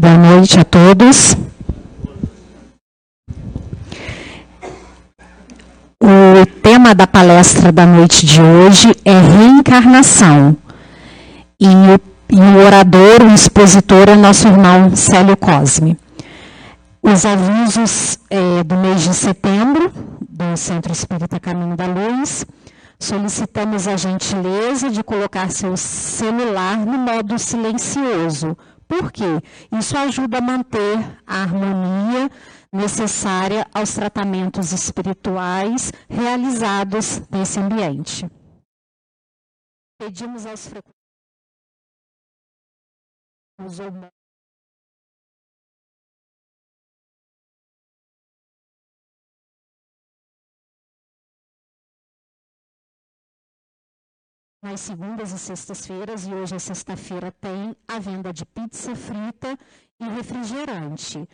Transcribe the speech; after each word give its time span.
Boa 0.00 0.16
noite 0.16 0.58
a 0.58 0.64
todos. 0.64 1.36
O 6.02 6.46
tema 6.62 6.94
da 6.94 7.06
palestra 7.06 7.70
da 7.70 7.84
noite 7.84 8.24
de 8.24 8.40
hoje 8.40 8.96
é 9.04 9.12
reencarnação. 9.12 10.56
E 11.60 11.66
o, 11.66 12.00
e 12.34 12.40
o 12.40 12.64
orador, 12.64 13.24
o 13.30 13.34
expositor, 13.34 14.08
é 14.08 14.16
nosso 14.16 14.48
irmão 14.48 14.96
Célio 14.96 15.36
Cosme. 15.36 15.98
Os 17.02 17.26
avisos 17.26 18.18
é, 18.30 18.64
do 18.64 18.76
mês 18.78 19.02
de 19.02 19.12
setembro, 19.12 19.92
do 20.26 20.56
Centro 20.56 20.92
Espírita 20.94 21.38
Caminho 21.38 21.76
da 21.76 21.84
Luz, 21.84 22.46
solicitamos 22.98 23.86
a 23.86 23.98
gentileza 23.98 24.88
de 24.88 25.04
colocar 25.04 25.50
seu 25.50 25.76
celular 25.76 26.78
no 26.78 26.96
modo 26.96 27.38
silencioso 27.38 28.56
por 28.90 29.12
quê? 29.12 29.40
Isso 29.70 29.96
ajuda 29.96 30.38
a 30.38 30.40
manter 30.40 30.98
a 31.24 31.42
harmonia 31.42 32.28
necessária 32.72 33.64
aos 33.72 33.94
tratamentos 33.94 34.72
espirituais 34.72 35.92
realizados 36.08 37.20
nesse 37.30 37.60
ambiente. 37.60 38.28
Pedimos 39.96 40.44
aos 40.44 40.66
frequentes 40.66 41.00
nas 54.62 54.80
segundas 54.80 55.32
e 55.32 55.38
sextas-feiras, 55.38 56.26
e 56.26 56.34
hoje 56.34 56.54
é 56.54 56.58
sexta-feira, 56.58 57.32
tem 57.32 57.74
a 57.88 57.98
venda 57.98 58.32
de 58.32 58.44
pizza 58.44 58.94
frita 58.94 59.58
e 59.98 60.04
refrigerante. 60.08 61.28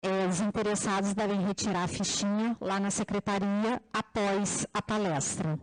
É, 0.00 0.26
os 0.28 0.40
interessados 0.40 1.12
devem 1.12 1.44
retirar 1.44 1.84
a 1.84 1.88
fichinha 1.88 2.56
lá 2.60 2.78
na 2.78 2.90
secretaria 2.90 3.82
após 3.92 4.64
a 4.72 4.80
palestra. 4.80 5.58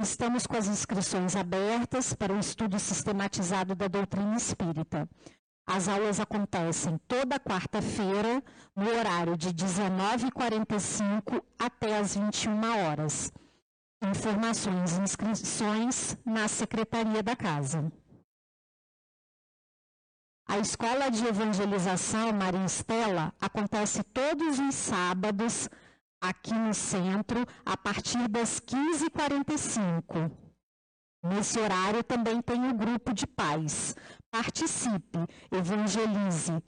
Estamos 0.00 0.46
com 0.46 0.56
as 0.56 0.66
inscrições 0.66 1.36
abertas 1.36 2.12
para 2.12 2.32
o 2.32 2.38
estudo 2.38 2.78
sistematizado 2.78 3.74
da 3.74 3.86
doutrina 3.88 4.36
espírita. 4.36 5.08
As 5.66 5.86
aulas 5.86 6.18
acontecem 6.18 6.98
toda 7.06 7.38
quarta-feira, 7.38 8.42
no 8.74 8.88
horário 8.88 9.36
de 9.36 9.50
19h45 9.52 11.42
até 11.58 11.98
as 11.98 12.16
21 12.16 12.86
horas. 12.86 13.32
Informações 14.00 14.96
e 14.96 15.00
inscrições 15.00 16.16
na 16.24 16.46
Secretaria 16.46 17.20
da 17.22 17.34
Casa. 17.34 17.92
A 20.46 20.58
Escola 20.58 21.10
de 21.10 21.26
Evangelização 21.26 22.32
Maria 22.32 22.64
Estela 22.64 23.34
acontece 23.40 24.04
todos 24.04 24.58
os 24.60 24.74
sábados 24.74 25.68
aqui 26.20 26.54
no 26.54 26.72
centro, 26.72 27.44
a 27.66 27.76
partir 27.76 28.28
das 28.28 28.60
15h45. 28.60 30.30
Nesse 31.24 31.58
horário 31.58 32.02
também 32.04 32.40
tem 32.40 32.68
o 32.70 32.74
grupo 32.74 33.12
de 33.12 33.26
pais. 33.26 33.96
Participe, 34.30 35.18
evangelize. 35.50 36.62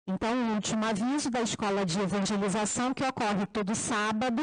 Então, 0.05 0.33
o 0.33 0.55
último 0.55 0.85
aviso 0.85 1.29
da 1.29 1.41
Escola 1.41 1.85
de 1.85 2.01
Evangelização, 2.01 2.93
que 2.93 3.03
ocorre 3.03 3.45
todo 3.45 3.73
sábado, 3.73 4.41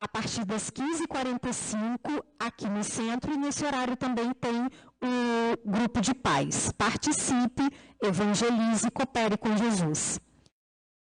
a 0.00 0.08
partir 0.08 0.44
das 0.44 0.70
15h45, 0.70 2.22
aqui 2.38 2.68
no 2.68 2.84
centro, 2.84 3.32
e 3.32 3.36
nesse 3.36 3.64
horário 3.64 3.96
também 3.96 4.32
tem 4.34 4.66
o 5.02 5.70
grupo 5.70 6.00
de 6.00 6.14
pais. 6.14 6.70
Participe, 6.72 7.62
evangelize 8.02 8.90
coopere 8.90 9.38
com 9.38 9.56
Jesus. 9.56 10.20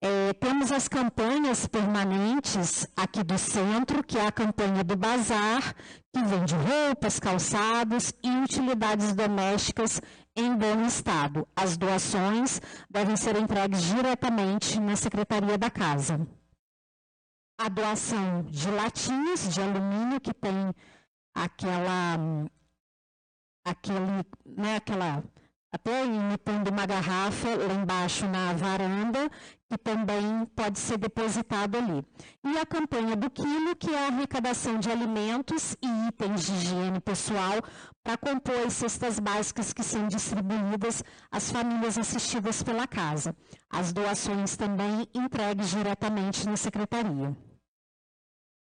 É, 0.00 0.34
temos 0.34 0.70
as 0.70 0.86
campanhas 0.86 1.66
permanentes 1.66 2.86
aqui 2.94 3.24
do 3.24 3.38
centro, 3.38 4.04
que 4.04 4.18
é 4.18 4.26
a 4.26 4.32
campanha 4.32 4.84
do 4.84 4.94
Bazar, 4.94 5.74
que 6.14 6.22
vende 6.22 6.54
roupas, 6.54 7.18
calçados 7.18 8.12
e 8.22 8.30
utilidades 8.44 9.12
domésticas 9.14 10.00
em 10.36 10.54
bom 10.54 10.84
estado. 10.86 11.48
As 11.56 11.76
doações 11.76 12.60
devem 12.90 13.16
ser 13.16 13.36
entregues 13.36 13.82
diretamente 13.82 14.78
na 14.78 14.94
Secretaria 14.96 15.56
da 15.58 15.70
Casa 15.70 16.26
a 17.58 17.68
doação 17.68 18.42
de 18.44 18.70
latinhas 18.70 19.52
de 19.52 19.60
alumínio 19.60 20.20
que 20.20 20.34
tem 20.34 20.74
aquela 21.34 22.16
aquele, 23.64 24.24
né, 24.44 24.76
aquela 24.76 25.24
até 25.72 26.06
imitando 26.06 26.68
uma 26.68 26.86
garrafa 26.86 27.48
lá 27.54 27.74
embaixo 27.74 28.26
na 28.28 28.52
varanda, 28.54 29.28
que 29.68 29.76
também 29.76 30.46
pode 30.54 30.78
ser 30.78 30.96
depositado 30.96 31.76
ali. 31.76 32.02
E 32.44 32.56
a 32.56 32.64
campanha 32.64 33.14
do 33.14 33.28
quilo, 33.28 33.76
que 33.76 33.90
é 33.92 34.04
a 34.04 34.06
arrecadação 34.06 34.78
de 34.78 34.90
alimentos 34.90 35.76
e 35.82 36.08
itens 36.08 36.46
de 36.46 36.52
higiene 36.52 37.00
pessoal 37.00 37.60
para 38.02 38.16
compor 38.16 38.66
as 38.66 38.72
cestas 38.72 39.18
básicas 39.18 39.72
que 39.72 39.82
são 39.82 40.06
distribuídas 40.08 41.02
às 41.30 41.50
famílias 41.50 41.98
assistidas 41.98 42.62
pela 42.62 42.86
casa. 42.86 43.36
As 43.68 43.92
doações 43.92 44.56
também 44.56 45.06
entregues 45.12 45.70
diretamente 45.70 46.46
na 46.48 46.56
secretaria. 46.56 47.36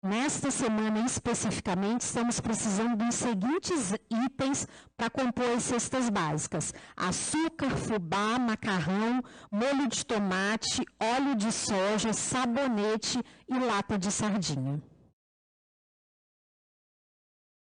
Nesta 0.04 0.50
semana 0.50 1.06
especificamente, 1.06 2.00
estamos 2.00 2.40
precisando 2.40 2.96
dos 2.96 3.14
seguintes 3.14 3.92
itens 4.10 4.66
para 4.96 5.08
compor 5.08 5.48
as 5.50 5.62
cestas 5.62 6.10
básicas: 6.10 6.74
açúcar, 6.96 7.70
fubá, 7.76 8.36
macarrão, 8.36 9.22
molho 9.48 9.86
de 9.86 10.04
tomate, 10.04 10.82
óleo 11.00 11.36
de 11.36 11.52
soja, 11.52 12.12
sabonete 12.12 13.22
e 13.48 13.56
lata 13.56 13.96
de 13.96 14.10
sardinha. 14.10 14.82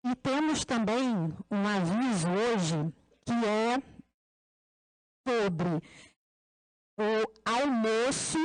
E 0.04 0.14
temos 0.16 0.66
também 0.66 1.34
um 1.50 1.66
aviso 1.66 2.28
hoje 2.28 2.94
que 3.24 3.32
é 3.32 3.82
sobre 5.26 5.80
o 6.98 7.50
almoço 7.50 8.38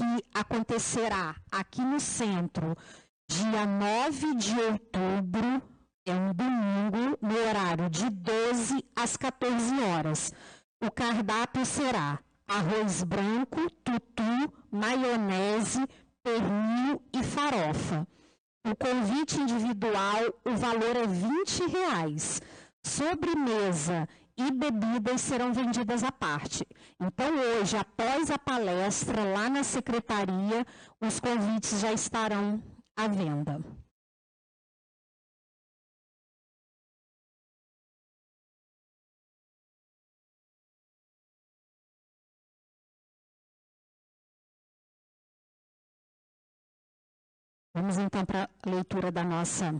que 0.00 0.24
acontecerá 0.32 1.36
aqui 1.52 1.82
no 1.82 2.00
centro 2.00 2.74
dia 3.30 3.64
9 3.64 4.34
de 4.34 4.60
outubro, 4.60 5.62
é 6.04 6.12
um 6.12 6.32
domingo, 6.34 7.16
no 7.22 7.48
horário 7.48 7.88
de 7.88 8.10
12 8.10 8.84
às 8.96 9.16
14 9.16 9.72
horas. 9.80 10.32
O 10.80 10.90
cardápio 10.90 11.64
será 11.64 12.18
arroz 12.48 13.04
branco, 13.04 13.70
tutu, 13.84 14.52
maionese, 14.72 15.86
pernil 16.24 17.00
e 17.12 17.22
farofa. 17.22 18.04
O 18.64 18.74
convite 18.74 19.40
individual, 19.40 20.34
o 20.44 20.56
valor 20.56 20.96
é 20.96 21.06
20 21.06 21.66
reais. 21.68 22.42
Sobremesa 22.82 24.08
e 24.36 24.50
bebidas 24.50 25.20
serão 25.20 25.52
vendidas 25.52 26.02
à 26.02 26.10
parte. 26.10 26.66
Então, 26.98 27.32
hoje, 27.36 27.76
após 27.76 28.28
a 28.28 28.38
palestra 28.38 29.22
lá 29.22 29.48
na 29.48 29.62
secretaria, 29.62 30.66
os 31.00 31.20
convites 31.20 31.78
já 31.78 31.92
estarão 31.92 32.60
à 33.00 33.08
venda. 33.08 33.60
Vamos 47.72 47.96
então 47.96 48.26
para 48.26 48.50
a 48.62 48.70
leitura 48.70 49.10
da 49.10 49.24
nossa 49.24 49.72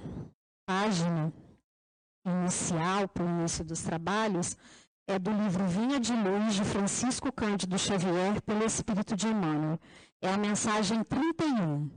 página 0.64 1.30
inicial, 2.24 3.06
para 3.08 3.24
o 3.24 3.28
início 3.28 3.62
dos 3.64 3.82
trabalhos, 3.82 4.56
é 5.06 5.18
do 5.18 5.30
livro 5.30 5.66
Vinha 5.66 6.00
de 6.00 6.12
Luz, 6.12 6.54
de 6.54 6.64
Francisco 6.64 7.30
Cândido 7.30 7.76
Xavier, 7.78 8.40
pelo 8.42 8.64
Espírito 8.64 9.14
de 9.14 9.26
Emmanuel. 9.28 9.78
É 10.22 10.32
a 10.32 10.38
mensagem 10.38 11.02
31 11.04 11.90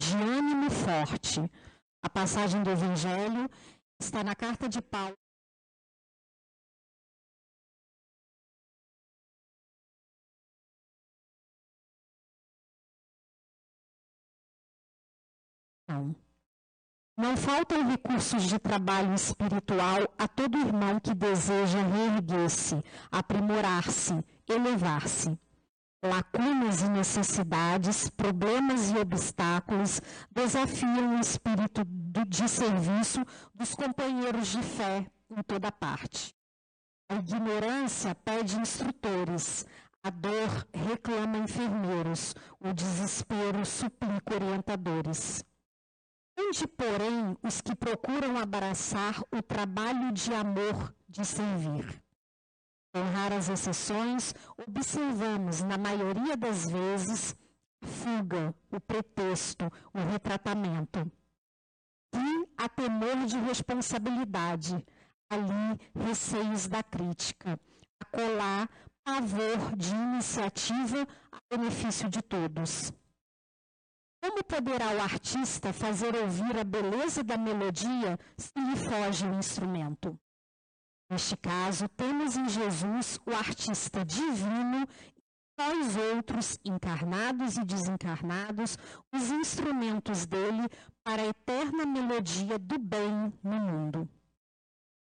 de 0.00 0.16
ânimo 0.16 0.70
forte. 0.70 1.40
A 2.02 2.08
passagem 2.08 2.62
do 2.62 2.70
Evangelho 2.70 3.48
está 4.00 4.24
na 4.24 4.34
carta 4.34 4.66
de 4.68 4.80
Paulo. 4.80 5.14
Não 17.16 17.36
faltam 17.36 17.86
recursos 17.86 18.44
de 18.44 18.58
trabalho 18.58 19.12
espiritual 19.12 20.08
a 20.16 20.26
todo 20.26 20.56
irmão 20.56 20.98
que 20.98 21.12
deseja 21.12 21.82
reerguer-se, 21.82 22.82
aprimorar-se, 23.10 24.24
elevar-se. 24.48 25.38
Lacunas 26.02 26.80
e 26.80 26.88
necessidades, 26.88 28.08
problemas 28.08 28.90
e 28.90 28.96
obstáculos 28.96 30.00
desafiam 30.30 31.16
o 31.16 31.20
espírito 31.20 31.82
de 31.84 32.48
serviço 32.48 33.22
dos 33.54 33.74
companheiros 33.74 34.48
de 34.48 34.62
fé 34.62 35.06
em 35.30 35.42
toda 35.42 35.70
parte. 35.70 36.34
A 37.06 37.16
ignorância 37.16 38.14
pede 38.14 38.56
instrutores, 38.56 39.66
a 40.02 40.08
dor 40.08 40.66
reclama 40.72 41.36
enfermeiros, 41.36 42.34
o 42.58 42.72
desespero 42.72 43.66
suplica 43.66 44.34
orientadores. 44.34 45.44
Onde, 46.38 46.66
porém, 46.66 47.36
os 47.42 47.60
que 47.60 47.76
procuram 47.76 48.38
abraçar 48.38 49.20
o 49.30 49.42
trabalho 49.42 50.10
de 50.12 50.32
amor 50.32 50.94
de 51.06 51.26
servir? 51.26 52.02
Com 52.92 53.02
raras 53.02 53.48
exceções, 53.48 54.34
observamos, 54.66 55.62
na 55.62 55.78
maioria 55.78 56.36
das 56.36 56.68
vezes, 56.68 57.36
fuga, 57.82 58.52
o 58.70 58.80
pretexto, 58.80 59.70
o 59.94 59.98
retratamento. 60.10 61.10
E 62.14 62.48
a 62.58 62.68
temor 62.68 63.26
de 63.26 63.38
responsabilidade, 63.38 64.84
ali 65.30 65.78
receios 65.94 66.66
da 66.66 66.82
crítica, 66.82 67.58
acolá 68.00 68.68
pavor 69.04 69.76
de 69.76 69.94
iniciativa 69.94 71.06
a 71.30 71.56
benefício 71.56 72.08
de 72.08 72.20
todos. 72.20 72.92
Como 74.22 74.44
poderá 74.44 74.92
o 74.96 75.00
artista 75.00 75.72
fazer 75.72 76.14
ouvir 76.16 76.58
a 76.58 76.64
beleza 76.64 77.22
da 77.22 77.38
melodia 77.38 78.18
se 78.36 78.52
lhe 78.58 78.76
foge 78.76 79.26
o 79.26 79.34
instrumento? 79.34 80.18
Neste 81.10 81.36
caso, 81.36 81.88
temos 81.88 82.36
em 82.36 82.48
Jesus 82.48 83.18
o 83.26 83.34
artista 83.34 84.04
divino 84.04 84.86
e 85.16 85.22
nós 85.58 85.96
outros, 85.96 86.56
encarnados 86.64 87.56
e 87.56 87.64
desencarnados, 87.64 88.78
os 89.12 89.30
instrumentos 89.32 90.24
dele 90.24 90.68
para 91.02 91.22
a 91.22 91.26
eterna 91.26 91.84
melodia 91.84 92.60
do 92.60 92.78
bem 92.78 93.32
no 93.42 93.60
mundo. 93.60 94.08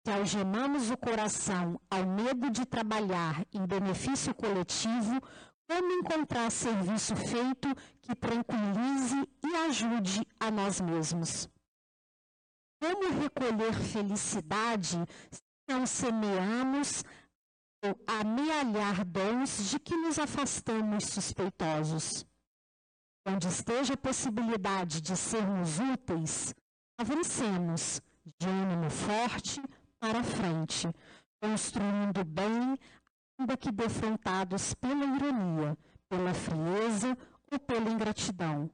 Se 0.06 0.10
algemamos 0.10 0.90
o 0.90 0.96
coração 0.96 1.78
ao 1.90 2.06
medo 2.06 2.50
de 2.50 2.64
trabalhar 2.64 3.44
em 3.52 3.64
benefício 3.66 4.34
coletivo, 4.34 5.20
como 5.68 5.92
encontrar 5.92 6.50
serviço 6.50 7.14
feito 7.14 7.68
que 8.00 8.14
tranquilize 8.16 9.28
e 9.44 9.56
ajude 9.68 10.26
a 10.40 10.50
nós 10.50 10.80
mesmos? 10.80 11.48
Como 12.80 13.20
recolher 13.20 13.74
felicidade 13.74 14.96
não 15.72 15.86
semeamos 15.86 17.02
amealhar 18.06 19.04
dons 19.06 19.70
de 19.70 19.78
que 19.78 19.96
nos 19.96 20.18
afastamos 20.18 21.06
suspeitosos. 21.06 22.26
Onde 23.26 23.48
esteja 23.48 23.94
a 23.94 23.96
possibilidade 23.96 25.00
de 25.00 25.16
sermos 25.16 25.78
úteis, 25.78 26.54
avancemos 26.98 28.02
de 28.38 28.46
ânimo 28.46 28.90
forte 28.90 29.62
para 29.98 30.22
frente, 30.22 30.88
construindo 31.40 32.22
bem, 32.24 32.78
ainda 33.38 33.56
que 33.56 33.72
defrontados 33.72 34.74
pela 34.74 35.04
ironia, 35.04 35.78
pela 36.08 36.34
frieza 36.34 37.16
ou 37.50 37.58
pela 37.58 37.90
ingratidão 37.90 38.70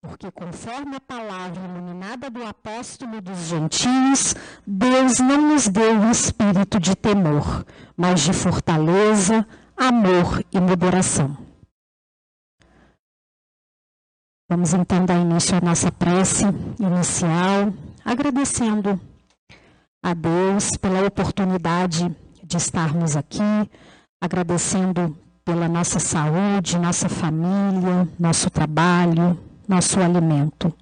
porque, 0.00 0.30
conforme 0.30 0.96
a 0.96 1.00
palavra 1.00 1.62
iluminada 1.62 2.30
do 2.30 2.42
apóstolo 2.42 3.20
dos 3.20 3.38
gentios, 3.48 4.34
Deus 4.66 5.18
não 5.18 5.50
nos 5.52 5.68
deu 5.68 6.00
o 6.00 6.10
espírito 6.10 6.80
de 6.80 6.96
temor, 6.96 7.66
mas 7.96 8.20
de 8.20 8.32
fortaleza, 8.32 9.46
amor 9.76 10.42
e 10.50 10.58
moderação. 10.58 11.36
Vamos 14.48 14.72
então 14.72 15.04
dar 15.04 15.20
início 15.20 15.56
à 15.56 15.60
nossa 15.60 15.92
prece 15.92 16.44
inicial, 16.78 17.72
agradecendo 18.04 18.98
a 20.02 20.14
Deus 20.14 20.76
pela 20.78 21.06
oportunidade 21.06 22.16
de 22.42 22.56
estarmos 22.56 23.16
aqui, 23.16 23.70
agradecendo 24.20 25.16
pela 25.44 25.68
nossa 25.68 26.00
saúde, 26.00 26.78
nossa 26.78 27.08
família, 27.08 28.08
nosso 28.18 28.50
trabalho, 28.50 29.38
nosso 29.70 30.00
alimento. 30.00 30.74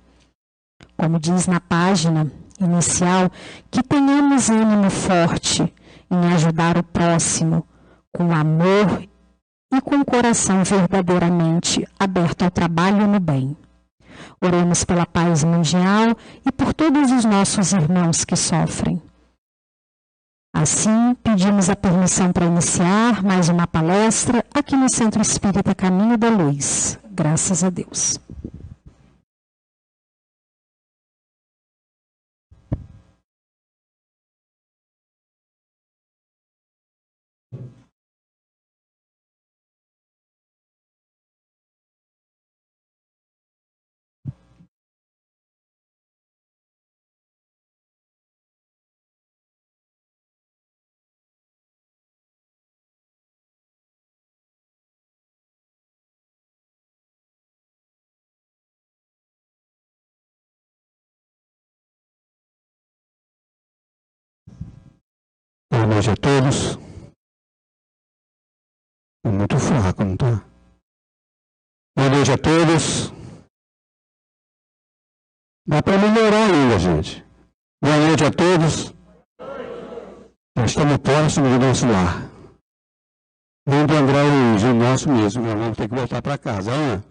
Como 0.96 1.20
diz 1.20 1.46
na 1.46 1.60
página 1.60 2.32
inicial, 2.58 3.30
que 3.70 3.82
tenhamos 3.82 4.48
ânimo 4.48 4.90
forte 4.90 5.72
em 6.10 6.32
ajudar 6.32 6.78
o 6.78 6.82
próximo 6.82 7.66
com 8.12 8.32
amor 8.32 9.06
e 9.72 9.80
com 9.82 9.96
o 9.96 10.04
coração 10.04 10.64
verdadeiramente 10.64 11.86
aberto 11.98 12.42
ao 12.42 12.50
trabalho 12.50 13.06
no 13.06 13.20
bem. 13.20 13.54
Oremos 14.40 14.84
pela 14.84 15.04
paz 15.04 15.44
mundial 15.44 16.16
e 16.46 16.50
por 16.50 16.72
todos 16.72 17.12
os 17.12 17.24
nossos 17.24 17.72
irmãos 17.72 18.24
que 18.24 18.34
sofrem. 18.34 19.00
Assim, 20.54 21.14
pedimos 21.22 21.68
a 21.68 21.76
permissão 21.76 22.32
para 22.32 22.46
iniciar 22.46 23.22
mais 23.22 23.48
uma 23.48 23.66
palestra 23.66 24.44
aqui 24.52 24.74
no 24.74 24.88
Centro 24.88 25.20
Espírita 25.20 25.74
Caminho 25.74 26.16
da 26.16 26.30
Luz. 26.30 26.98
Graças 27.10 27.62
a 27.62 27.68
Deus. 27.70 28.18
Noite 65.98 66.10
a 66.10 66.16
todos. 66.16 66.78
É 69.24 69.30
muito 69.30 69.58
fraco, 69.58 70.04
não 70.04 70.16
tá? 70.16 70.44
Boa 71.96 72.08
noite 72.08 72.30
a 72.30 72.38
todos. 72.38 73.10
Dá 75.66 75.82
para 75.82 75.98
melhorar 75.98 76.54
ainda, 76.54 76.78
gente. 76.78 77.24
Boa 77.82 77.96
noite 77.96 78.24
a 78.24 78.30
todos. 78.30 78.94
Nós 80.56 80.70
estamos 80.70 80.98
próximos 80.98 81.50
do 81.50 81.58
nosso 81.58 81.86
lar. 81.86 82.30
Vamos 83.66 84.62
e 84.62 84.66
o 84.66 84.74
nosso 84.74 85.10
mesmo, 85.10 85.42
nós 85.42 85.58
vamos 85.58 85.76
ter 85.76 85.88
que 85.88 85.94
voltar 85.94 86.22
para 86.22 86.38
casa, 86.38 86.70
né? 86.70 87.02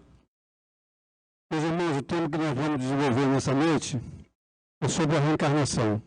Meus 1.51 1.63
irmãos, 1.63 1.97
o 1.97 2.03
tema 2.03 2.29
que 2.29 2.37
nós 2.37 2.53
vamos 2.53 2.79
desenvolver 2.79 3.27
nessa 3.27 3.53
noite 3.53 3.99
é 4.81 4.87
sobre 4.87 5.17
a 5.17 5.19
reencarnação. 5.19 6.01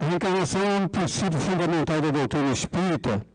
A 0.00 0.06
reencarnação 0.06 0.62
é 0.62 0.78
um 0.78 0.88
princípio 0.88 1.38
fundamental 1.38 2.00
da 2.00 2.10
doutrina 2.10 2.52
espírita 2.52 3.26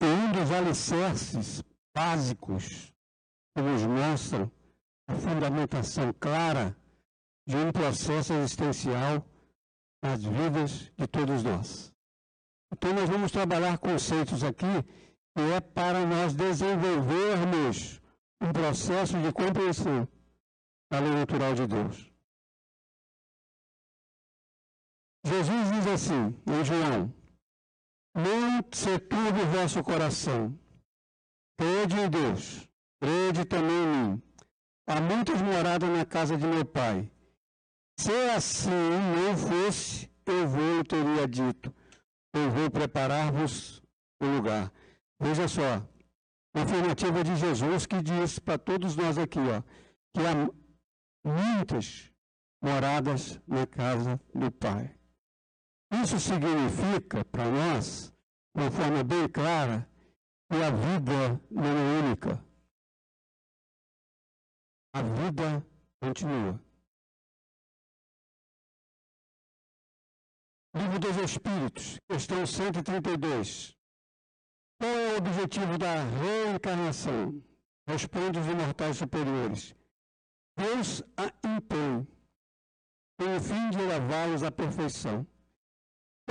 e 0.00 0.06
um 0.06 0.32
dos 0.32 0.50
alicerces 0.50 1.62
básicos 1.94 2.90
que 3.54 3.60
nos 3.60 3.82
mostram 3.82 4.50
a 5.06 5.14
fundamentação 5.14 6.10
clara 6.14 6.74
de 7.46 7.54
um 7.54 7.70
processo 7.70 8.32
existencial 8.32 9.22
nas 10.02 10.24
vidas 10.24 10.90
de 10.96 11.06
todos 11.06 11.42
nós. 11.42 11.92
Então, 12.72 12.94
nós 12.94 13.10
vamos 13.10 13.30
trabalhar 13.30 13.76
conceitos 13.76 14.42
aqui 14.42 14.82
que 15.36 15.42
é 15.54 15.60
para 15.60 16.06
nós 16.06 16.32
desenvolvermos 16.34 18.00
um 18.40 18.50
processo 18.54 19.18
de 19.20 19.30
compreensão 19.30 20.08
da 20.90 20.98
lei 20.98 21.12
natural 21.12 21.54
de 21.54 21.66
Deus. 21.66 22.11
Jesus 25.24 25.70
diz 25.70 25.86
assim, 25.86 26.36
em 26.46 26.64
João: 26.64 27.14
Não 28.14 28.64
se 28.72 28.98
turbe 28.98 29.40
o 29.40 29.46
vosso 29.46 29.82
coração. 29.82 30.58
Crede 31.56 32.00
em 32.00 32.10
Deus, 32.10 32.68
crede 33.00 33.44
também 33.44 33.84
em 33.84 33.86
mim. 33.86 34.22
Há 34.86 35.00
muitas 35.00 35.40
moradas 35.40 35.88
na 35.88 36.04
casa 36.04 36.36
de 36.36 36.44
meu 36.44 36.64
pai. 36.64 37.10
Se 37.98 38.10
assim 38.30 38.70
não 38.70 39.36
fosse, 39.36 40.10
eu 40.26 40.48
vou, 40.48 40.84
teria 40.84 41.28
dito. 41.28 41.72
Eu 42.34 42.50
vou 42.50 42.68
preparar-vos 42.68 43.80
o 44.20 44.26
lugar. 44.26 44.72
Veja 45.20 45.46
só, 45.46 45.86
a 46.54 46.62
afirmativa 46.62 47.22
de 47.22 47.36
Jesus 47.36 47.86
que 47.86 48.02
diz 48.02 48.40
para 48.40 48.58
todos 48.58 48.96
nós 48.96 49.16
aqui, 49.18 49.38
ó, 49.38 49.62
que 50.12 50.20
há 50.26 50.34
muitas 51.24 52.10
moradas 52.60 53.40
na 53.46 53.66
casa 53.66 54.20
do 54.34 54.50
Pai. 54.50 54.92
Isso 56.00 56.18
significa 56.18 57.22
para 57.26 57.50
nós, 57.50 58.10
de 58.56 58.62
uma 58.62 58.70
forma 58.70 59.04
bem 59.04 59.28
clara, 59.28 59.86
que 60.50 60.56
a 60.56 60.70
vida 60.70 61.38
não 61.50 61.64
é 61.64 62.00
única. 62.02 62.42
A 64.94 65.02
vida 65.02 65.66
continua. 66.00 66.58
Livro 70.74 70.98
dos 70.98 71.16
Espíritos, 71.18 72.00
questão 72.08 72.46
132. 72.46 73.76
Qual 74.80 74.90
é 74.90 75.12
o 75.12 75.18
objetivo 75.18 75.76
da 75.76 76.02
reencarnação? 76.04 77.44
Responde 77.86 78.38
os 78.38 78.46
imortais 78.46 78.96
superiores. 78.96 79.74
Deus 80.56 81.02
a 81.18 81.26
impõe, 81.46 82.06
com 83.18 83.36
o 83.36 83.40
fim 83.40 83.70
de 83.70 83.78
levá-los 83.78 84.42
à 84.42 84.50
perfeição. 84.50 85.26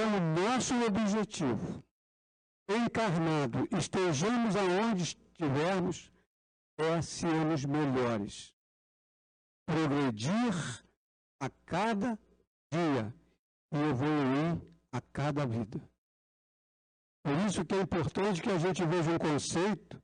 Então, 0.01 0.17
o 0.17 0.19
nosso 0.33 0.73
objetivo, 0.83 1.83
encarnado, 2.67 3.67
estejamos 3.77 4.55
aonde 4.55 5.03
estivermos, 5.03 6.11
é 6.75 7.01
sermos 7.03 7.63
melhores. 7.65 8.51
Progredir 9.67 10.83
a 11.39 11.51
cada 11.67 12.17
dia 12.71 13.13
e 13.71 13.77
evoluir 13.77 14.59
a 14.91 15.01
cada 15.13 15.45
vida. 15.45 15.79
Por 17.23 17.37
isso 17.45 17.63
que 17.63 17.75
é 17.75 17.81
importante 17.81 18.41
que 18.41 18.49
a 18.49 18.57
gente 18.57 18.83
veja 18.83 19.11
um 19.11 19.19
conceito, 19.19 20.01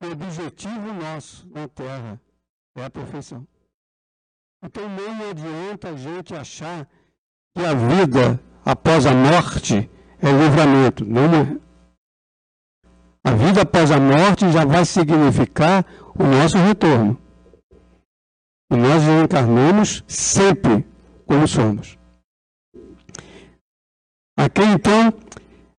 o 0.00 0.06
objetivo 0.06 0.92
nosso 0.92 1.48
na 1.48 1.66
Terra 1.66 2.20
é 2.76 2.84
a 2.84 2.90
perfeição. 2.90 3.44
Então 4.62 4.88
não 4.88 5.30
adianta 5.30 5.88
a 5.88 5.96
gente 5.96 6.32
achar 6.32 6.88
que 7.52 7.64
a 7.64 7.74
vida 7.74 8.51
após 8.64 9.06
a 9.06 9.14
morte 9.14 9.90
é 10.20 10.30
livramento. 10.30 11.04
Não 11.04 11.24
é. 11.34 11.62
A 13.24 13.32
vida 13.32 13.62
após 13.62 13.90
a 13.90 14.00
morte 14.00 14.50
já 14.50 14.64
vai 14.64 14.84
significar 14.84 15.84
o 16.18 16.24
nosso 16.24 16.58
retorno. 16.58 17.18
E 18.70 18.76
nós 18.76 19.02
reencarnamos 19.02 20.02
sempre 20.06 20.86
como 21.26 21.46
somos. 21.46 21.98
Aqui 24.36 24.62
então, 24.62 25.12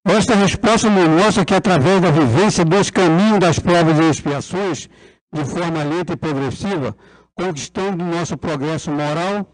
esta 0.04 0.34
resposta 0.34 0.88
nos 0.88 1.08
mostra 1.08 1.44
que 1.44 1.54
através 1.54 2.00
da 2.00 2.10
vivência 2.10 2.64
dos 2.64 2.90
caminhos 2.90 3.40
das 3.40 3.58
provas 3.58 3.98
e 3.98 4.10
expiações, 4.10 4.88
de 5.32 5.44
forma 5.44 5.82
lenta 5.82 6.12
e 6.12 6.16
progressiva, 6.16 6.96
conquistando 7.34 8.04
o 8.04 8.06
nosso 8.06 8.36
progresso 8.36 8.90
moral 8.90 9.46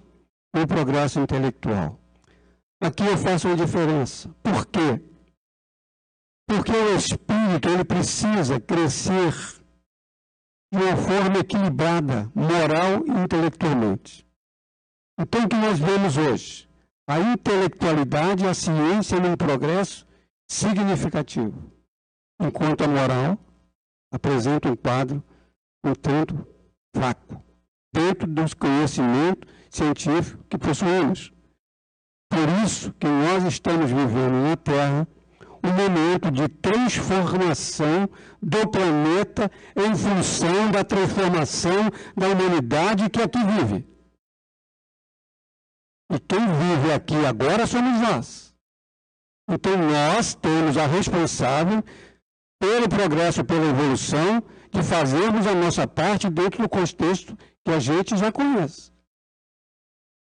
e 0.55 0.61
o 0.61 0.67
progresso 0.67 1.19
intelectual. 1.19 2.00
Aqui 2.81 3.05
eu 3.05 3.19
faço 3.19 3.49
uma 3.49 3.57
diferença. 3.57 4.29
Por 4.43 4.67
quê? 4.67 5.03
Porque 6.49 6.73
o 6.73 6.97
espírito 6.97 7.69
ele 7.69 7.85
precisa 7.85 8.59
crescer 8.59 9.33
de 10.73 10.83
uma 10.83 10.97
forma 10.97 11.39
equilibrada, 11.39 12.31
moral 12.35 13.05
e 13.07 13.11
intelectualmente. 13.11 14.27
Então, 15.19 15.45
o 15.45 15.49
que 15.49 15.57
nós 15.57 15.79
vemos 15.79 16.17
hoje? 16.17 16.71
a 17.11 17.19
intelectualidade 17.19 18.45
e 18.45 18.47
a 18.47 18.55
ciência 18.55 19.19
num 19.19 19.37
progresso 19.37 20.07
significativo, 20.49 21.73
enquanto 22.41 22.85
a 22.85 22.89
moral 22.89 23.37
apresenta 24.13 24.71
um 24.71 24.77
quadro 24.77 25.21
um 25.85 25.93
tanto 25.93 26.47
fraco, 26.95 27.43
dentro 27.93 28.29
dos 28.29 28.55
conhecimentos 28.55 29.53
científicos 29.69 30.47
que 30.49 30.57
possuímos. 30.57 31.33
Por 32.31 32.49
isso 32.65 32.93
que 32.93 33.09
nós 33.09 33.45
estamos 33.45 33.91
vivendo 33.91 34.49
na 34.49 34.57
Terra 34.57 35.07
um 35.63 35.73
momento 35.73 36.31
de 36.31 36.49
transformação 36.49 38.09
do 38.41 38.67
planeta 38.69 39.51
em 39.77 39.95
função 39.95 40.71
da 40.71 40.83
transformação 40.83 41.91
da 42.17 42.29
humanidade 42.29 43.11
que 43.11 43.21
aqui 43.21 43.39
vive. 43.39 43.87
E 46.13 46.19
quem 46.19 46.41
vive 46.41 46.93
aqui 46.93 47.27
agora 47.27 47.67
somos 47.67 48.01
nós. 48.01 48.55
Então 49.49 49.77
nós 49.77 50.35
temos 50.35 50.77
a 50.77 50.87
responsável 50.87 51.83
pelo 52.61 52.89
progresso, 52.89 53.45
pela 53.45 53.67
evolução, 53.67 54.43
de 54.71 54.83
fazermos 54.83 55.47
a 55.47 55.55
nossa 55.55 55.87
parte 55.87 56.31
dentro 56.31 56.63
do 56.63 56.69
contexto 56.69 57.37
que 57.65 57.73
a 57.73 57.79
gente 57.81 58.17
já 58.17 58.31
conhece. 58.31 58.90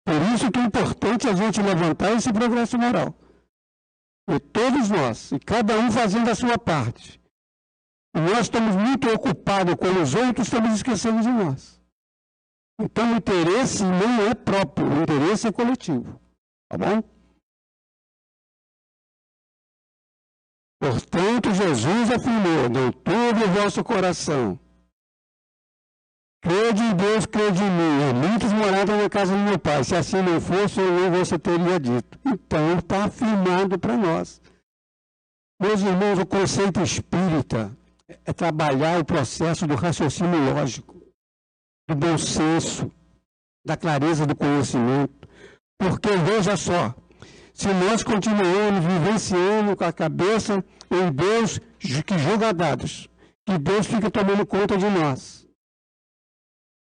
Por 0.10 0.34
isso 0.34 0.52
que 0.52 0.60
é 0.60 0.64
importante 0.64 1.28
a 1.28 1.36
gente 1.36 1.62
levantar 1.62 2.14
esse 2.14 2.34
progresso 2.34 2.80
moral. 2.80 3.14
E 4.28 4.40
todos 4.40 4.90
nós, 4.90 5.32
e 5.32 5.40
cada 5.40 5.78
um 5.78 5.92
fazendo 5.92 6.32
a 6.32 6.34
sua 6.34 6.58
parte. 6.58 7.22
E 8.16 8.20
nós 8.20 8.40
estamos 8.40 8.76
muito 8.76 9.08
ocupados 9.08 9.76
com 9.76 10.02
os 10.02 10.16
outros, 10.16 10.48
estamos 10.48 10.74
esquecendo 10.74 11.22
de 11.22 11.30
nós. 11.30 11.80
Então 12.82 13.14
o 13.14 13.18
interesse 13.18 13.84
não 13.84 14.28
é 14.28 14.34
próprio, 14.34 14.88
o 14.88 15.04
interesse 15.04 15.48
é 15.48 15.52
coletivo. 15.52 16.20
Tá 16.68 16.76
bom? 16.76 17.04
Portanto, 20.80 21.54
Jesus 21.54 22.10
afirmou: 22.10 22.68
Não 22.68 22.92
turbe 22.92 23.44
o 23.44 23.62
vosso 23.62 23.84
coração. 23.84 24.60
Crede 26.42 26.82
em 26.82 26.96
Deus, 26.96 27.26
crede 27.26 27.62
em 27.62 27.70
mim. 27.70 28.04
Há 28.10 28.14
muitos 28.14 28.52
moravam 28.54 29.02
na 29.02 29.10
casa 29.10 29.34
do 29.34 29.40
meu 29.40 29.60
pai. 29.60 29.84
Se 29.84 29.96
assim 29.96 30.22
não 30.22 30.40
fosse, 30.40 30.80
eu 30.80 31.12
você 31.12 31.38
teria 31.38 31.80
dito. 31.80 32.18
Então, 32.26 32.78
está 32.78 33.06
afirmado 33.06 33.78
para 33.78 33.98
nós. 33.98 34.42
Meus 35.62 35.82
irmãos, 35.82 36.20
o 36.20 36.26
conceito 36.26 36.82
espírita 36.82 37.76
é 38.26 38.32
trabalhar 38.32 39.00
o 39.00 39.06
processo 39.06 39.68
do 39.68 39.76
raciocínio 39.76 40.54
lógico 40.54 41.00
do 41.90 41.96
bom 41.96 42.18
senso, 42.20 42.92
da 43.66 43.76
clareza 43.76 44.24
do 44.26 44.36
conhecimento. 44.36 45.28
Porque, 45.80 46.10
veja 46.18 46.56
só, 46.56 46.94
se 47.52 47.68
nós 47.74 48.04
continuamos 48.04 48.86
vivenciando 48.86 49.76
com 49.76 49.84
a 49.84 49.92
cabeça 49.92 50.64
em 50.92 51.12
Deus 51.12 51.60
que 51.80 52.18
julga 52.20 52.54
dados, 52.54 53.10
que 53.44 53.58
Deus 53.58 53.88
fica 53.88 54.12
tomando 54.12 54.46
conta 54.46 54.78
de 54.78 54.86
nós. 54.86 55.39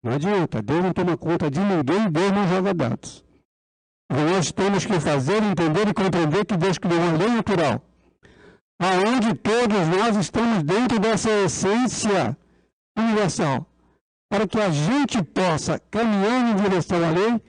Não 0.04 0.12
adianta, 0.12 0.62
Deus 0.62 0.84
não 0.84 0.92
toma 0.92 1.16
conta 1.16 1.50
de 1.50 1.60
ninguém, 1.60 2.12
Deus 2.12 2.32
não 2.32 2.48
joga 2.48 2.74
dados. 2.74 3.24
Nós 4.12 4.52
temos 4.52 4.86
que 4.86 5.00
fazer, 5.00 5.42
entender 5.42 5.88
e 5.88 5.94
compreender 5.94 6.46
que 6.46 6.58
Deus 6.58 6.78
criou 6.78 7.00
uma 7.00 7.18
lei 7.18 7.30
natural, 7.30 7.82
aonde 8.80 9.34
todos 9.34 9.88
nós 9.88 10.18
estamos 10.18 10.62
dentro 10.64 11.00
dessa 11.00 11.30
essência 11.30 12.38
universal 12.98 13.66
para 14.30 14.48
que 14.48 14.60
a 14.60 14.70
gente 14.72 15.22
possa 15.24 15.80
caminhar 15.92 16.50
em 16.50 16.56
direção 16.56 16.98
à 17.06 17.12
lei 17.12 17.42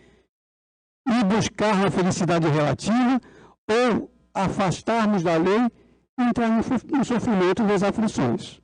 e 1.09 1.25
buscar 1.25 1.87
a 1.87 1.91
felicidade 1.91 2.47
relativa 2.47 3.21
ou 3.69 4.11
afastarmos 4.35 5.23
da 5.23 5.37
lei 5.37 5.71
e 6.19 6.23
entrar 6.23 6.49
no 6.51 7.05
sofrimento 7.05 7.65
das 7.65 7.83
aflições. 7.83 8.61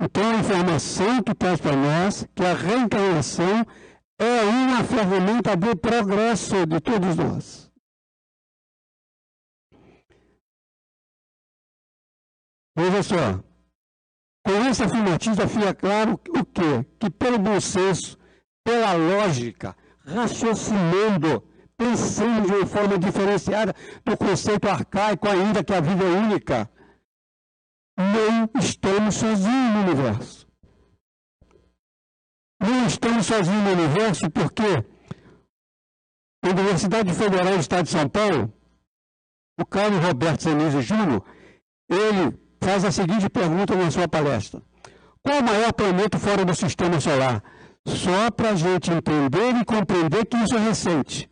Então, 0.00 0.30
a 0.30 0.38
informação 0.38 1.22
que 1.22 1.34
traz 1.34 1.60
para 1.60 1.74
nós 1.74 2.26
que 2.34 2.44
a 2.44 2.54
reencarnação 2.54 3.66
é 4.18 4.42
uma 4.44 4.84
ferramenta 4.84 5.56
de 5.56 5.74
progresso 5.74 6.66
de 6.66 6.80
todos 6.80 7.16
nós. 7.16 7.68
Veja 12.76 13.02
só, 13.02 13.42
com 14.46 14.52
essa 14.68 14.84
afirmativa 14.84 15.48
fica 15.48 15.74
claro 15.74 16.12
o 16.12 16.44
quê? 16.44 16.86
Que 17.00 17.10
pelo 17.10 17.38
bom 17.38 17.60
senso, 17.60 18.16
pela 18.64 18.92
lógica, 18.92 19.76
raciocinando, 19.98 21.42
pensando 21.76 22.46
de 22.46 22.54
uma 22.54 22.66
forma 22.66 22.96
diferenciada 22.96 23.74
do 24.04 24.16
conceito 24.16 24.68
arcaico 24.68 25.28
ainda 25.28 25.64
que 25.64 25.74
a 25.74 25.80
vida 25.80 26.04
é 26.04 26.08
única, 26.08 26.70
não 27.98 28.48
estamos 28.60 29.16
sozinhos 29.16 29.74
no 29.74 29.80
universo. 29.80 30.46
Não 32.60 32.86
estamos 32.86 33.26
sozinhos 33.26 33.64
no 33.64 33.72
universo 33.72 34.30
porque 34.30 34.84
a 36.44 36.48
Universidade 36.48 37.12
Federal 37.12 37.54
do 37.54 37.60
Estado 37.60 37.84
de 37.84 37.90
São 37.90 38.08
Paulo, 38.08 38.52
o 39.58 39.66
Carlos 39.66 40.04
Roberto 40.04 40.44
Senise 40.44 40.80
Júnior, 40.80 41.24
ele 41.90 42.38
faz 42.62 42.84
a 42.84 42.92
seguinte 42.92 43.28
pergunta 43.28 43.74
na 43.74 43.90
sua 43.90 44.06
palestra: 44.06 44.62
Qual 45.20 45.40
o 45.40 45.44
maior 45.44 45.72
planeta 45.72 46.18
fora 46.18 46.44
do 46.44 46.54
sistema 46.54 47.00
solar? 47.00 47.42
Só 47.84 48.30
para 48.30 48.50
a 48.50 48.54
gente 48.54 48.92
entender 48.92 49.56
e 49.56 49.64
compreender 49.64 50.24
que 50.26 50.36
isso 50.36 50.54
é 50.54 50.58
recente. 50.58 51.28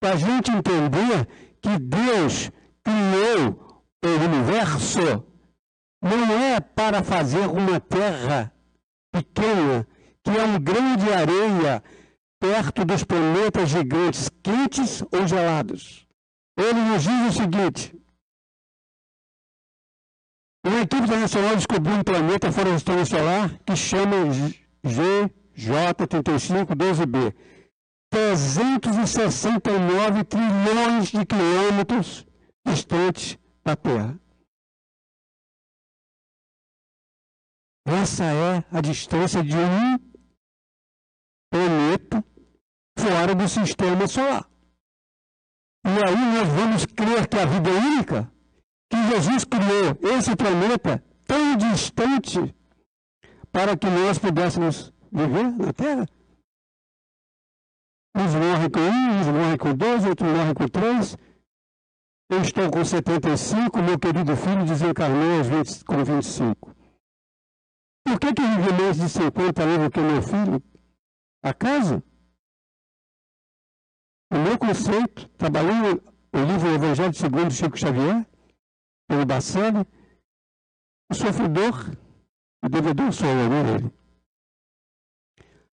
Para 0.00 0.14
a 0.14 0.16
gente 0.16 0.50
entender 0.50 1.26
que 1.60 1.78
Deus 1.78 2.50
criou 2.82 3.84
o 4.04 4.24
universo 4.24 5.35
não 6.06 6.38
é 6.38 6.60
para 6.60 7.02
fazer 7.02 7.48
uma 7.48 7.80
terra 7.80 8.52
pequena, 9.12 9.84
que 10.22 10.30
é 10.30 10.44
um 10.44 10.60
grão 10.60 10.94
de 10.96 11.12
areia 11.12 11.82
perto 12.38 12.84
dos 12.84 13.02
planetas 13.02 13.70
gigantes, 13.70 14.30
quentes 14.42 15.02
ou 15.10 15.26
gelados. 15.26 16.06
Ele 16.56 16.80
nos 16.80 17.02
diz 17.02 17.28
o 17.28 17.32
seguinte: 17.32 17.92
uma 20.66 20.80
equipe 20.80 21.04
internacional 21.04 21.56
descobriu 21.56 21.94
um 21.94 22.02
planeta 22.02 22.50
fora 22.50 22.70
do 22.70 22.74
sistema 22.74 23.04
solar 23.04 23.56
que 23.64 23.76
chama 23.76 24.16
GJ3512b. 24.84 27.32
369 28.10 30.24
trilhões 30.24 31.06
de 31.08 31.24
quilômetros 31.24 32.26
distante 32.66 33.38
da 33.64 33.76
Terra. 33.76 34.18
Essa 37.86 38.24
é 38.24 38.64
a 38.72 38.80
distância 38.80 39.44
de 39.44 39.56
um 39.56 39.96
planeta 41.48 42.24
fora 42.98 43.32
do 43.32 43.48
sistema 43.48 44.08
solar. 44.08 44.44
E 45.84 45.88
aí 45.88 46.34
nós 46.34 46.48
vamos 46.48 46.84
crer 46.84 47.28
que 47.28 47.38
a 47.38 47.46
vida 47.46 47.70
é 47.70 47.74
única? 47.74 48.32
Que 48.90 48.96
Jesus 49.08 49.44
criou 49.44 49.96
esse 50.18 50.34
planeta 50.34 51.00
tão 51.24 51.56
distante 51.56 52.52
para 53.52 53.76
que 53.76 53.86
nós 53.86 54.18
pudéssemos 54.18 54.92
viver 55.12 55.52
na 55.52 55.72
Terra? 55.72 56.08
Uns 58.16 58.34
morrem 58.34 58.68
com 58.68 58.80
um, 58.80 59.20
uns 59.20 59.26
morrem 59.28 59.58
com 59.58 59.74
dois, 59.76 60.04
outros 60.04 60.28
morrem 60.28 60.54
com 60.54 60.66
três. 60.66 61.16
Eu 62.28 62.40
estou 62.40 62.68
com 62.68 62.84
75, 62.84 63.80
meu 63.80 63.96
querido 63.96 64.36
filho 64.36 64.64
desencarnou 64.64 65.38
aos 65.38 65.46
20, 65.46 65.84
com 65.84 66.02
25. 66.02 66.75
Por 68.06 68.20
que, 68.20 68.32
que 68.32 68.40
vive 68.40 68.72
mais 68.80 68.96
de 68.96 69.08
50 69.08 69.62
anos 69.64 69.88
que 69.88 69.98
meu 69.98 70.22
filho? 70.22 70.62
Acaso? 71.42 72.00
O 74.30 74.38
meu 74.38 74.56
conceito, 74.56 75.28
trabalhando 75.30 76.00
o 76.32 76.38
livro 76.38 76.72
Evangelho 76.72 77.12
segundo 77.12 77.50
Chico 77.50 77.76
Xavier, 77.76 78.24
pelo 79.08 79.26
Bacelli, 79.26 79.84
o 81.10 81.14
sofredor, 81.14 81.90
o 82.62 82.68
devedor 82.68 83.12
sou 83.12 83.28
eu, 83.28 83.50
não 83.50 83.74
ele. 83.74 83.92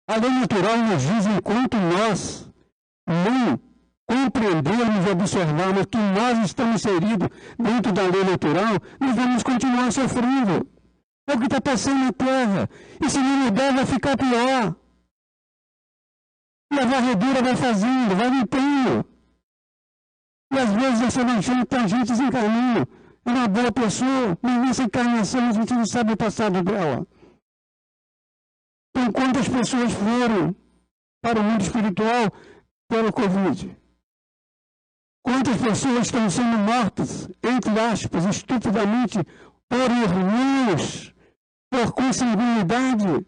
A 0.07 0.15
lei 0.17 0.31
natural 0.31 0.77
nos 0.77 1.03
diz, 1.03 1.27
enquanto 1.27 1.77
nós 1.77 2.49
não 3.07 3.59
compreendermos 4.07 5.05
e 5.05 5.09
observarmos 5.11 5.85
que 5.85 5.97
nós 5.97 6.39
estamos 6.43 6.75
inseridos 6.83 7.29
dentro 7.59 7.91
da 7.93 8.01
lei 8.01 8.23
natural, 8.23 8.73
nós 8.99 9.15
vamos 9.15 9.43
continuar 9.43 9.91
sofrendo. 9.91 10.67
É 11.27 11.33
o 11.33 11.39
que 11.39 11.45
está 11.45 11.61
passando 11.61 12.05
na 12.05 12.13
Terra. 12.13 12.69
E 13.01 13.09
se 13.09 13.17
não 13.17 13.37
mudar, 13.45 13.73
vai 13.73 13.85
ficar 13.85 14.17
pior. 14.17 14.75
E 16.71 16.79
a 16.79 16.85
varredura 16.85 17.41
vai 17.41 17.55
fazendo, 17.55 18.15
vai 18.15 18.29
limpando. 18.29 19.05
E 20.51 20.57
às 20.57 20.71
vezes 20.71 21.01
achando 21.01 21.65
que 21.67 21.75
a 21.75 21.87
gente 21.87 22.07
desencarnando. 22.07 22.87
É 23.25 23.31
uma 23.31 23.47
boa 23.47 23.71
pessoa, 23.71 24.37
mas 24.41 24.57
nessa 24.59 24.83
encarnação 24.83 25.47
a 25.47 25.51
gente 25.53 25.73
não 25.73 25.85
sabe 25.85 26.11
o 26.13 26.17
passado 26.17 26.61
dela. 26.61 27.07
Então, 28.89 29.11
quantas 29.13 29.47
pessoas 29.47 29.93
foram 29.93 30.53
para 31.21 31.39
o 31.39 31.43
mundo 31.43 31.61
espiritual 31.61 32.31
pelo 32.89 33.13
Covid? 33.13 33.77
Quantas 35.23 35.55
pessoas 35.55 36.05
estão 36.05 36.29
sendo 36.29 36.57
mortas, 36.57 37.29
entre 37.41 37.79
aspas, 37.79 38.25
estupidamente, 38.25 39.19
por 39.69 39.89
irmãos, 39.89 41.12
por 41.73 41.91
consanguinidade? 41.91 43.25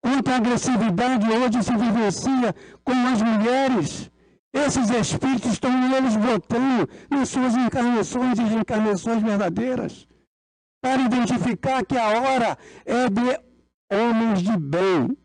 Quanta 0.00 0.36
agressividade 0.36 1.26
hoje 1.28 1.60
se 1.64 1.76
vivencia 1.76 2.54
com 2.84 2.92
as 2.92 3.20
mulheres. 3.20 4.10
Esses 4.52 4.88
espíritos 4.90 5.52
estão 5.52 5.72
neles 5.72 6.16
botando 6.16 6.88
nas 7.10 7.28
suas 7.28 7.56
encarnações 7.56 8.38
e 8.38 8.42
reencarnações 8.44 9.20
verdadeiras, 9.22 10.08
para 10.80 11.02
identificar 11.02 11.84
que 11.84 11.98
a 11.98 12.08
hora 12.20 12.56
é 12.86 13.10
de 13.10 13.40
homens 13.92 14.40
de 14.40 14.56
bem. 14.56 15.18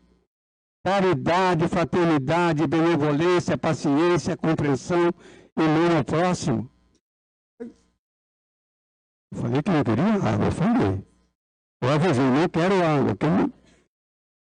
Caridade, 0.84 1.68
fraternidade, 1.68 2.66
benevolência, 2.66 3.56
paciência, 3.56 4.36
compreensão 4.36 5.10
e 5.56 5.62
amor 5.62 5.96
ao 5.96 6.04
próximo. 6.04 6.70
Eu 7.58 9.40
falei 9.40 9.62
que 9.62 9.70
não 9.70 9.84
queria 9.84 10.30
água, 10.30 10.46
eu 10.46 10.52
falei. 10.52 11.13
Eu 11.84 11.90
avisei, 11.90 12.24
não 12.24 12.48
quero 12.48 12.82
água. 12.82 13.14
Quero... 13.14 13.52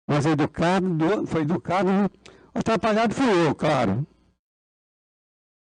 Mas 0.09 0.27
educado, 0.27 1.27
foi 1.27 1.43
educado, 1.43 1.89
atrapalhado 2.53 3.15
fui 3.15 3.47
eu, 3.47 3.55
claro. 3.55 4.05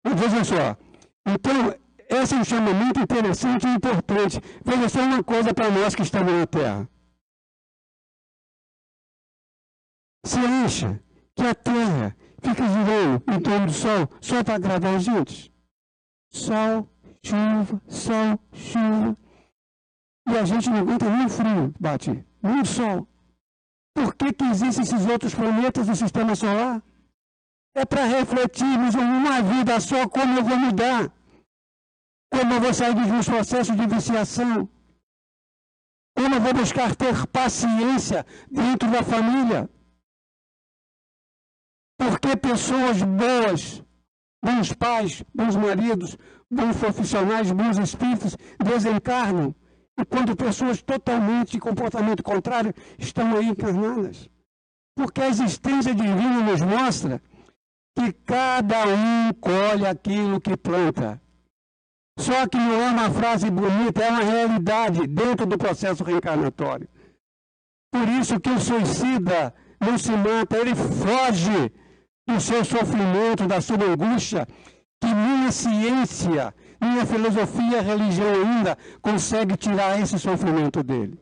Mas 0.05 0.19
veja 0.19 0.43
só, 0.45 0.77
então, 1.25 1.75
esse 2.07 2.33
é 2.33 2.37
um 2.37 2.45
chamamento 2.45 2.99
interessante 3.01 3.67
e 3.67 3.75
importante. 3.75 4.39
Veja 4.63 4.87
só 4.87 5.01
uma 5.01 5.21
coisa 5.21 5.53
para 5.53 5.69
nós 5.69 5.95
que 5.95 6.03
estamos 6.03 6.31
na 6.31 6.47
Terra. 6.47 6.89
Você 10.23 10.39
acha 10.39 11.03
que 11.35 11.43
a 11.43 11.53
Terra 11.55 12.15
fica 12.41 12.63
girando 12.67 13.23
em 13.33 13.41
torno 13.41 13.65
do 13.65 13.73
Sol 13.73 14.07
só 14.21 14.43
para 14.43 14.55
agradar 14.55 14.95
a 14.95 14.99
gente? 14.99 15.53
Sol, 16.31 16.87
chuva, 17.21 17.81
sol, 17.89 18.39
chuva. 18.53 19.17
E 20.31 20.37
a 20.37 20.45
gente 20.45 20.69
não 20.69 20.77
aguenta 20.77 21.09
nem 21.09 21.25
o 21.25 21.29
frio, 21.29 21.73
bate, 21.79 22.23
nem 22.43 22.61
o 22.61 22.65
sol. 22.65 23.07
Por 23.95 24.13
que, 24.13 24.31
que 24.31 24.43
existem 24.43 24.83
esses 24.83 25.05
outros 25.07 25.33
planetas 25.33 25.87
do 25.87 25.95
sistema 25.95 26.35
solar? 26.35 26.83
É 27.73 27.83
para 27.83 28.05
refletirmos 28.05 28.93
em 28.93 28.99
uma 28.99 29.41
vida 29.41 29.79
só 29.79 30.07
como 30.07 30.37
eu 30.37 30.43
vou 30.43 30.57
mudar. 30.57 31.11
Como 32.31 32.53
eu 32.53 32.61
vou 32.61 32.73
sair 32.73 32.93
dos 32.93 33.07
meus 33.07 33.27
processos 33.27 33.75
de 33.75 33.87
viciação. 33.87 34.69
Como 36.15 36.35
eu 36.35 36.41
vou 36.41 36.53
buscar 36.53 36.95
ter 36.95 37.25
paciência 37.27 38.23
dentro 38.51 38.89
da 38.91 39.01
família. 39.01 39.67
Porque 41.97 42.37
pessoas 42.37 43.01
boas, 43.01 43.83
bons 44.43 44.73
pais, 44.73 45.23
bons 45.33 45.55
maridos, 45.55 46.17
bons 46.51 46.77
profissionais, 46.77 47.51
bons 47.51 47.77
espíritos 47.79 48.37
desencarnam 48.63 49.55
enquanto 49.99 50.35
pessoas 50.35 50.81
totalmente 50.81 51.51
de 51.51 51.59
comportamento 51.59 52.23
contrário 52.23 52.73
estão 52.97 53.35
aí 53.35 53.47
encarnadas. 53.47 54.29
Porque 54.95 55.21
a 55.21 55.29
existência 55.29 55.93
divina 55.93 56.41
nos 56.41 56.61
mostra 56.61 57.21
que 57.97 58.11
cada 58.25 58.87
um 58.87 59.33
colhe 59.33 59.85
aquilo 59.85 60.39
que 60.39 60.55
planta. 60.55 61.21
Só 62.17 62.47
que 62.47 62.57
não 62.57 62.81
é 62.81 62.89
uma 62.89 63.09
frase 63.09 63.49
bonita, 63.49 64.03
é 64.03 64.09
uma 64.09 64.23
realidade 64.23 65.07
dentro 65.07 65.45
do 65.45 65.57
processo 65.57 66.03
reencarnatório. 66.03 66.87
Por 67.91 68.07
isso 68.07 68.39
que 68.39 68.49
o 68.49 68.59
suicida 68.59 69.53
não 69.79 69.97
se 69.97 70.11
mata, 70.11 70.57
ele 70.57 70.75
foge 70.75 71.71
do 72.27 72.39
seu 72.39 72.63
sofrimento, 72.63 73.47
da 73.47 73.61
sua 73.61 73.83
angústia, 73.83 74.47
que 75.01 75.07
minha 75.07 75.51
ciência 75.51 76.53
nem 76.79 76.99
a 76.99 77.05
filosofia, 77.05 77.81
religião 77.81 78.33
ainda 78.33 78.77
consegue 79.01 79.57
tirar 79.57 79.99
esse 79.99 80.17
sofrimento 80.17 80.81
dele. 80.81 81.19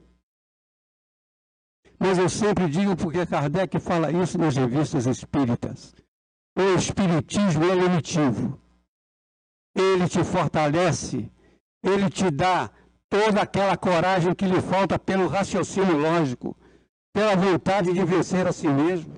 Mas 2.00 2.17
eu 2.17 2.30
sempre 2.30 2.70
digo 2.70 2.96
porque 2.96 3.26
Kardec 3.26 3.80
fala 3.80 4.12
isso 4.12 4.38
nas 4.38 4.56
revistas 4.56 5.08
espíritas. 5.08 5.96
O 6.56 6.76
espiritismo 6.78 7.63
é 7.65 7.74
lenitivo. 7.74 8.60
Ele 9.76 10.08
te 10.08 10.24
fortalece, 10.24 11.32
ele 11.84 12.10
te 12.10 12.30
dá 12.30 12.70
toda 13.10 13.41
aquela 13.41 13.78
coragem 13.78 14.36
que 14.36 14.46
lhe 14.46 14.62
falta 14.62 15.00
pelo 15.00 15.28
raciocínio 15.28 15.98
lógico, 15.98 16.56
pela 17.13 17.36
vontade 17.36 17.93
de 17.93 18.04
vencer 18.04 18.46
a 18.46 18.52
si 18.52 18.67
mesmo. 18.67 19.15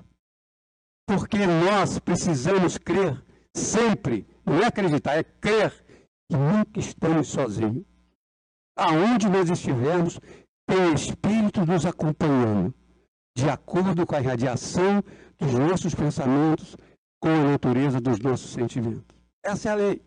Porque 1.06 1.46
nós 1.46 1.98
precisamos 1.98 2.78
crer 2.78 3.22
sempre, 3.54 4.26
não 4.44 4.60
é 4.60 4.66
acreditar, 4.66 5.16
é 5.16 5.24
crer 5.24 5.72
que 6.30 6.36
nunca 6.36 6.78
estamos 6.78 7.28
sozinhos. 7.28 7.84
Aonde 8.76 9.28
nós 9.28 9.50
estivermos, 9.50 10.20
tem 10.64 10.94
Espírito 10.94 11.66
nos 11.66 11.84
acompanhando, 11.84 12.72
de 13.36 13.50
acordo 13.50 14.06
com 14.06 14.14
a 14.14 14.20
radiação 14.20 15.02
dos 15.36 15.52
nossos 15.54 15.92
pensamentos, 15.94 16.76
com 17.20 17.28
a 17.28 17.50
natureza 17.50 18.00
dos 18.00 18.20
nossos 18.20 18.52
sentimentos. 18.52 19.04
Essa 19.44 19.70
é 19.70 19.72
a 19.72 19.74
lei. 19.74 20.02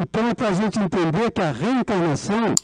Então, 0.00 0.34
para 0.34 0.48
a 0.48 0.52
gente 0.52 0.78
entender 0.78 1.30
que 1.30 1.42
a 1.42 1.52
reencarnação 1.52 2.54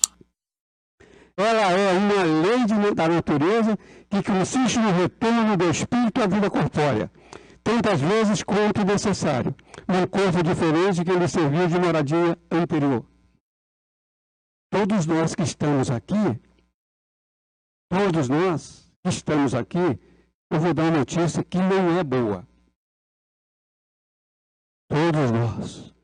ela 1.36 1.70
é 1.72 1.92
uma 1.92 2.22
lei 2.42 2.64
de, 2.64 2.94
da 2.94 3.08
natureza 3.08 3.78
que 4.08 4.22
consiste 4.22 4.78
no 4.78 4.92
retorno 4.92 5.56
do 5.56 5.70
espírito 5.70 6.22
à 6.22 6.26
vida 6.26 6.50
corpórea 6.50 7.10
tantas 7.62 8.00
vezes 8.00 8.42
quanto 8.42 8.84
necessário, 8.84 9.54
num 9.88 10.06
corpo 10.06 10.42
diferente 10.42 11.04
que 11.04 11.12
lhe 11.12 11.28
serviu 11.28 11.68
de 11.68 11.78
moradia 11.78 12.38
anterior. 12.50 13.06
Todos 14.70 15.06
nós 15.06 15.34
que 15.34 15.42
estamos 15.42 15.90
aqui, 15.90 16.40
todos 17.90 18.28
nós 18.28 18.92
que 19.02 19.10
estamos 19.10 19.54
aqui, 19.54 19.98
eu 20.50 20.60
vou 20.60 20.74
dar 20.74 20.84
uma 20.84 20.98
notícia 20.98 21.44
que 21.44 21.58
não 21.58 21.98
é 21.98 22.04
boa. 22.04 22.46
Todos 24.88 25.30
nós 25.30 25.94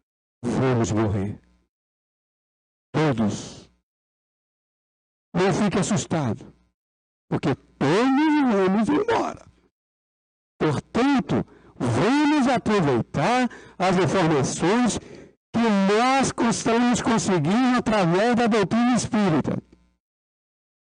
vamos 0.43 0.93
morrer. 0.93 1.41
Todos. 2.93 3.71
Não 5.35 5.53
fique 5.53 5.79
assustado, 5.79 6.53
porque 7.29 7.55
todos 7.55 8.53
vamos 8.53 8.89
embora. 8.89 9.48
Portanto, 10.59 11.47
vamos 11.77 12.49
aproveitar 12.49 13.49
as 13.79 13.97
informações 13.97 14.99
que 15.53 15.61
nós 15.61 16.33
estamos 16.51 17.01
conseguindo 17.01 17.79
através 17.79 18.35
da 18.35 18.47
doutrina 18.47 18.95
espírita. 18.95 19.63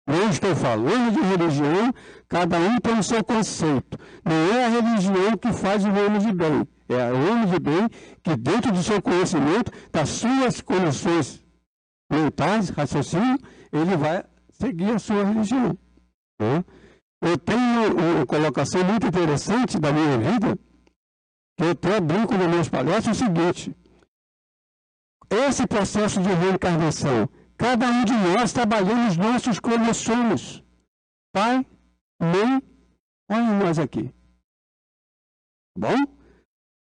Não 0.07 0.29
estou 0.29 0.55
falando 0.55 1.13
de 1.13 1.21
religião, 1.21 1.93
cada 2.29 2.59
um 2.59 2.79
tem 2.79 2.99
o 2.99 3.03
seu 3.03 3.25
conceito. 3.25 3.99
Não 4.25 4.55
é 4.55 4.67
a 4.67 4.69
religião 4.69 5.37
que 5.37 5.53
faz 5.53 5.85
o 5.85 5.89
homem 5.89 6.21
de 6.21 6.33
bem. 6.33 6.69
É 6.89 7.11
o 7.11 7.31
homem 7.31 7.47
de 7.47 7.59
bem 7.59 7.89
que, 8.23 8.37
dentro 8.37 8.71
do 8.71 8.83
seu 8.83 9.01
conhecimento, 9.01 9.73
das 9.91 10.11
suas 10.11 10.61
condições 10.61 11.43
mentais, 12.11 12.69
raciocínio, 12.69 13.39
ele 13.73 13.97
vai 13.97 14.25
seguir 14.51 14.95
a 14.95 14.99
sua 14.99 15.25
religião. 15.25 15.77
Né? 16.39 16.65
Eu 17.27 17.39
tenho 17.39 17.97
uma 17.97 18.27
colocação 18.27 18.85
muito 18.85 19.07
interessante 19.07 19.79
da 19.79 19.91
minha 19.91 20.19
vida, 20.19 20.59
que 21.57 21.65
eu 21.65 21.71
até 21.71 21.99
brinco 21.99 22.35
nas 22.35 22.49
minhas 22.49 22.69
palestras, 22.69 23.19
é 23.19 23.25
o 23.25 23.27
seguinte. 23.27 23.75
Esse 25.31 25.67
processo 25.67 26.21
de 26.21 26.29
reencarnação, 26.29 27.27
cada 27.57 27.87
um 27.87 28.05
de 28.05 28.13
nós 28.13 28.53
trabalhando 28.53 29.09
os 29.09 29.17
nossos 29.17 29.59
cromossomos. 29.59 30.63
Pai, 31.33 31.65
mãe, 32.21 32.63
olha 33.31 33.59
nós 33.59 33.79
aqui. 33.79 34.13
Tá 35.73 35.89
bom? 35.89 35.97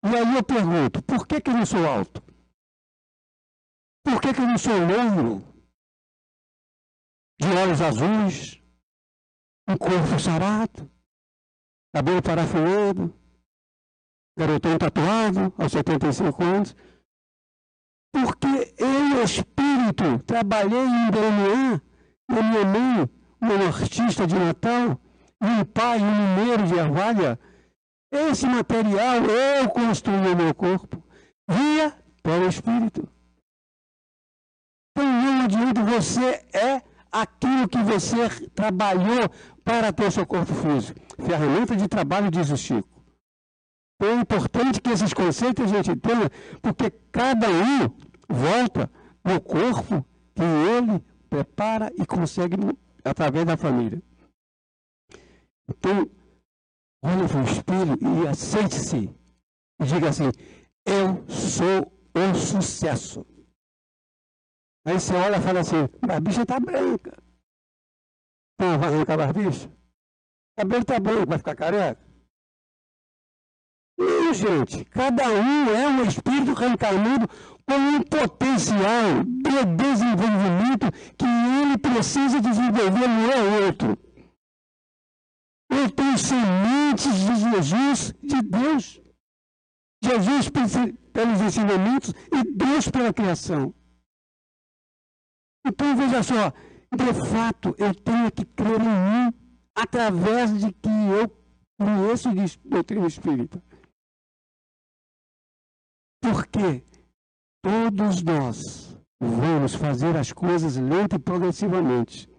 E 0.05 0.15
aí 0.15 0.35
eu 0.37 0.43
pergunto, 0.43 1.03
por 1.03 1.27
que, 1.27 1.41
que 1.41 1.49
eu 1.49 1.57
não 1.57 1.65
sou 1.65 1.85
alto? 1.85 2.23
Por 4.05 4.21
que, 4.21 4.33
que 4.33 4.39
eu 4.39 4.47
não 4.47 4.57
sou 4.57 4.73
louro? 4.73 5.43
De 7.41 7.47
olhos 7.47 7.81
azuis, 7.81 8.58
um 9.69 9.77
corpo 9.77 10.19
sarado, 10.19 10.89
cabelo 11.93 12.23
parafinado, 12.23 13.13
garotão 14.35 14.77
tatuado 14.79 15.53
aos 15.59 15.71
75 15.71 16.43
anos. 16.43 16.75
Porque 18.11 18.73
eu, 18.79 19.23
espírito, 19.23 20.17
trabalhei 20.25 20.85
em 20.85 21.11
DNA, 21.11 21.81
na 22.27 22.41
minha 22.41 22.65
mãe, 22.65 23.09
um 23.41 23.67
artista 23.67 24.25
de 24.25 24.33
Natal, 24.33 24.99
e 25.41 25.45
um 25.45 25.63
pai, 25.63 25.99
um 26.01 26.35
mineiro 26.37 26.65
de 26.65 26.79
Arvalha. 26.79 27.39
Esse 28.11 28.47
material 28.47 29.23
eu 29.23 29.69
construí 29.69 30.17
no 30.17 30.35
meu 30.35 30.55
corpo, 30.55 31.03
via 31.47 31.95
pelo 32.23 32.47
espírito. 32.47 33.07
Então 34.91 35.05
não 35.05 35.41
adianta 35.43 35.83
você 35.83 36.43
é 36.51 36.81
aquilo 37.11 37.67
que 37.67 37.81
você 37.83 38.29
trabalhou 38.49 39.29
para 39.69 39.93
ter 39.93 40.07
o 40.07 40.11
seu 40.11 40.25
corpo 40.25 40.51
físico. 40.51 40.99
Ferramenta 41.23 41.75
de 41.75 41.87
trabalho, 41.87 42.31
diz 42.31 42.49
o 42.49 42.57
Chico. 42.57 42.89
Então, 43.95 44.17
é 44.17 44.21
importante 44.21 44.81
que 44.81 44.89
esses 44.89 45.13
conceitos 45.13 45.71
a 45.71 45.83
gente 45.83 45.95
tenha, 45.95 46.27
porque 46.59 46.89
cada 47.11 47.47
um 47.47 47.87
volta 48.27 48.89
no 49.23 49.39
corpo 49.39 50.03
que 50.33 50.41
ele 50.41 51.05
prepara 51.29 51.93
e 51.95 52.03
consegue 52.03 52.55
através 53.05 53.45
da 53.45 53.55
família. 53.55 54.01
Então, 55.69 56.09
olhe 57.03 57.27
para 57.27 57.39
o 57.39 57.43
espelho 57.43 58.23
e 58.23 58.27
aceite-se. 58.27 59.15
E 59.79 59.85
diga 59.85 60.09
assim: 60.09 60.31
Eu 60.83 61.23
sou 61.27 61.93
o 62.15 62.35
sucesso. 62.35 63.23
Aí 64.83 64.99
você 64.99 65.13
olha 65.13 65.37
e 65.37 65.41
fala 65.41 65.59
assim: 65.59 65.87
a 66.09 66.19
bicha 66.19 66.41
está 66.41 66.59
branca. 66.59 67.28
Não, 68.59 68.77
vai 68.77 68.93
arrancar 68.93 69.13
a 69.13 69.17
barbicha? 69.17 69.67
O 69.67 70.61
cabelo 70.61 70.81
está 70.81 70.99
branco, 70.99 71.29
vai 71.29 71.37
ficar 71.37 71.55
careca? 71.55 72.09
Não, 73.97 74.33
gente. 74.33 74.83
Cada 74.85 75.29
um 75.29 75.69
é 75.69 75.87
um 75.87 76.03
espírito 76.03 76.53
reencarnado 76.53 77.27
com 77.65 77.75
um 77.75 78.01
potencial 78.01 79.23
de 79.23 79.65
desenvolvimento 79.77 80.91
que 81.17 81.25
ele 81.25 81.77
precisa 81.77 82.41
desenvolver, 82.41 83.07
não 83.07 83.31
é 83.31 83.65
outro. 83.65 83.97
Eu 85.69 85.89
tenho 85.91 86.17
sementes 86.17 87.13
de 87.13 87.35
Jesus, 87.35 88.13
de 88.21 88.41
Deus. 88.41 89.01
Jesus 90.03 90.49
pelos 90.49 91.41
ensinamentos 91.41 92.13
e 92.33 92.43
Deus 92.55 92.89
pela 92.89 93.13
criação. 93.13 93.73
Então 95.65 95.95
veja 95.95 96.23
só, 96.23 96.53
fato 97.29 97.75
eu 97.77 97.93
tenho 97.93 98.31
que 98.31 98.45
crer 98.45 98.81
em 98.81 99.29
mim 99.29 99.33
através 99.75 100.59
de 100.59 100.71
que 100.71 100.89
eu 100.89 101.29
conheço 101.79 102.33
de 102.33 102.57
doutrina 102.65 103.07
espírita. 103.07 103.63
Porque 106.21 106.83
todos 107.61 108.21
nós 108.23 108.97
vamos 109.21 109.75
fazer 109.75 110.17
as 110.17 110.33
coisas 110.33 110.75
lenta 110.75 111.15
e 111.15 111.19
progressivamente. 111.19 112.29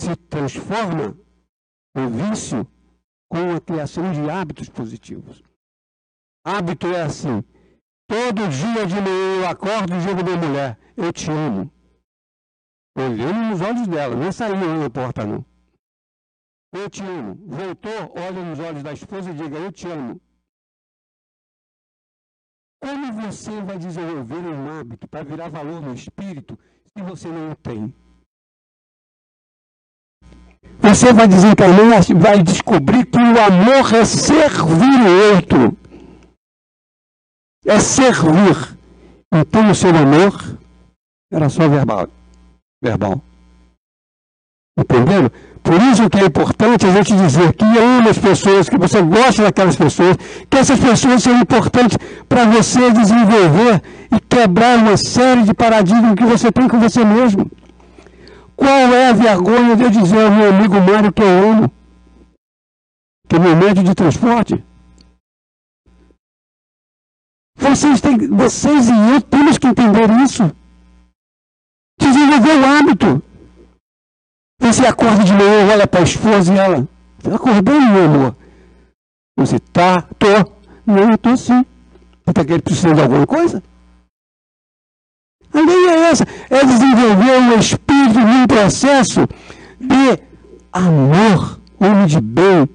Se 0.00 0.14
transforma 0.16 1.18
o 1.96 2.08
vício 2.08 2.66
com 3.28 3.54
a 3.54 3.60
criação 3.60 4.12
de 4.12 4.30
hábitos 4.30 4.68
positivos. 4.68 5.42
Hábito 6.44 6.86
é 6.86 7.02
assim. 7.02 7.42
Todo 8.08 8.48
dia 8.48 8.86
de 8.86 8.94
manhã 8.94 9.40
eu 9.40 9.48
acordo 9.48 9.94
e 9.94 10.00
digo 10.00 10.22
da 10.22 10.36
mulher, 10.36 10.78
eu 10.96 11.12
te 11.12 11.30
amo. 11.30 11.75
Olhando 12.96 13.50
nos 13.50 13.60
olhos 13.60 13.86
dela, 13.86 14.16
não 14.16 14.32
saindo 14.32 14.66
na 14.80 14.88
porta 14.88 15.26
não. 15.26 15.44
Eu 16.72 16.88
te 16.88 17.02
amo. 17.02 17.34
Voltou, 17.46 18.14
olha 18.16 18.42
nos 18.42 18.58
olhos 18.58 18.82
da 18.82 18.92
esposa 18.94 19.30
e 19.30 19.34
diga, 19.34 19.58
eu 19.58 19.70
te 19.70 19.86
amo. 19.86 20.18
Como 22.82 23.12
você 23.12 23.60
vai 23.60 23.78
desenvolver 23.78 24.36
um 24.36 24.80
hábito 24.80 25.06
para 25.08 25.24
virar 25.24 25.50
valor 25.50 25.82
no 25.82 25.92
espírito 25.92 26.58
se 26.86 27.02
você 27.02 27.28
não 27.28 27.52
o 27.52 27.56
tem? 27.56 27.94
Você 30.80 31.12
vai 31.12 31.28
desencarnar 31.28 32.02
vai 32.14 32.42
descobrir 32.42 33.04
que 33.06 33.18
o 33.18 33.20
amor 33.20 33.94
é 33.94 34.04
servir 34.04 35.00
o 35.02 35.34
outro. 35.34 35.76
É 37.66 37.78
servir. 37.78 38.78
Então 39.32 39.70
o 39.70 39.74
seu 39.74 39.90
amor 39.90 40.32
era 41.30 41.48
só 41.48 41.68
verbal. 41.68 42.08
Verbal. 42.82 43.20
Entendeu? 44.78 45.30
Por 45.62 45.82
isso 45.82 46.08
que 46.08 46.18
é 46.20 46.26
importante 46.26 46.86
a 46.86 46.92
gente 46.92 47.16
dizer 47.16 47.52
que 47.54 47.64
ama 47.64 48.10
as 48.10 48.18
pessoas, 48.18 48.68
que 48.68 48.78
você 48.78 49.02
gosta 49.02 49.42
daquelas 49.42 49.74
pessoas, 49.74 50.16
que 50.48 50.56
essas 50.56 50.78
pessoas 50.78 51.22
são 51.22 51.40
importantes 51.40 51.98
para 52.28 52.44
você 52.44 52.92
desenvolver 52.92 53.82
e 54.12 54.20
quebrar 54.20 54.78
uma 54.78 54.96
série 54.96 55.42
de 55.42 55.52
paradigmas 55.52 56.14
que 56.14 56.24
você 56.24 56.52
tem 56.52 56.68
com 56.68 56.78
você 56.78 57.04
mesmo. 57.04 57.50
Qual 58.54 58.70
é 58.70 59.08
a 59.10 59.12
vergonha 59.12 59.74
de 59.74 59.82
eu 59.82 59.90
dizer 59.90 60.24
ao 60.24 60.30
meu 60.30 60.50
amigo 60.50 60.80
Mário 60.80 61.12
que 61.12 61.22
eu 61.22 61.50
amo? 61.50 61.72
Que 63.28 63.36
é 63.36 63.38
meu 63.38 63.56
médio 63.56 63.82
de 63.82 63.94
transporte? 63.94 64.64
Vocês, 67.58 68.00
têm, 68.00 68.28
vocês 68.28 68.88
e 68.88 68.92
eu 69.14 69.20
temos 69.20 69.58
que 69.58 69.66
entender 69.66 70.08
isso. 70.22 70.54
Desenvolver 72.06 72.60
o 72.60 72.64
hábito. 72.64 73.22
Você 74.60 74.86
acorda 74.86 75.24
de 75.24 75.32
manhã, 75.32 75.72
olha 75.72 75.86
para 75.86 76.00
a 76.00 76.04
esposa 76.04 76.54
e 76.54 76.58
ela, 76.58 76.88
você 77.18 77.30
tá 77.30 77.36
acordou, 77.36 77.80
meu 77.80 78.04
amor? 78.04 78.36
Você 79.36 79.58
tá, 79.58 80.02
tô. 80.18 80.52
Não, 80.86 81.10
eu 81.10 81.18
tô 81.18 81.36
sim. 81.36 81.64
Você 82.24 82.30
está 82.30 82.44
querendo 82.44 82.62
precisando 82.62 82.94
de 82.94 83.02
alguma 83.02 83.26
coisa? 83.26 83.62
A 85.52 85.60
lei 85.60 85.88
é 85.88 86.10
essa, 86.10 86.24
é 86.50 86.64
desenvolver 86.64 87.38
um 87.40 87.58
espírito 87.58 88.20
num 88.20 88.46
processo 88.46 89.26
de 89.80 90.22
amor, 90.72 91.60
homem 91.80 92.06
de 92.06 92.20
bem, 92.20 92.68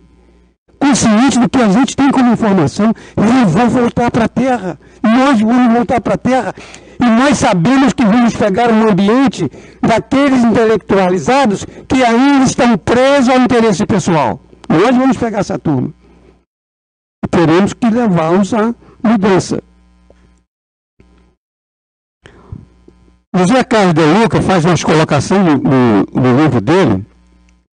consciente 0.79 1.39
do 1.39 1.49
que 1.49 1.61
a 1.61 1.69
gente 1.69 1.95
tem 1.95 2.11
como 2.11 2.33
informação, 2.33 2.93
e 3.17 3.45
vão 3.45 3.69
voltar 3.69 4.09
para 4.11 4.25
a 4.25 4.29
Terra. 4.29 4.79
Nós 5.03 5.39
vamos 5.41 5.73
voltar 5.73 5.99
para 6.01 6.13
a 6.13 6.17
Terra 6.17 6.53
e 6.99 7.05
nós 7.05 7.37
sabemos 7.37 7.93
que 7.93 8.05
vamos 8.05 8.35
pegar 8.35 8.71
um 8.71 8.87
ambiente 8.87 9.49
daqueles 9.81 10.43
intelectualizados 10.43 11.65
que 11.87 12.03
ainda 12.03 12.45
estão 12.45 12.77
presos 12.77 13.29
ao 13.29 13.39
interesse 13.39 13.85
pessoal. 13.85 14.39
Nós 14.69 14.95
vamos 14.95 15.17
pegar 15.17 15.39
essa 15.39 15.57
turma. 15.57 15.91
E 17.23 17.27
teremos 17.27 17.73
que 17.73 17.89
levá-los 17.89 18.53
à 18.53 18.73
mudança. 19.03 19.61
José 23.35 23.63
Carlos 23.63 23.93
de 23.93 24.05
Luca 24.05 24.41
faz 24.41 24.65
uma 24.65 24.77
colocação 24.77 25.43
no, 25.43 25.57
no, 25.57 26.05
no 26.13 26.43
livro 26.43 26.61
dele, 26.61 27.05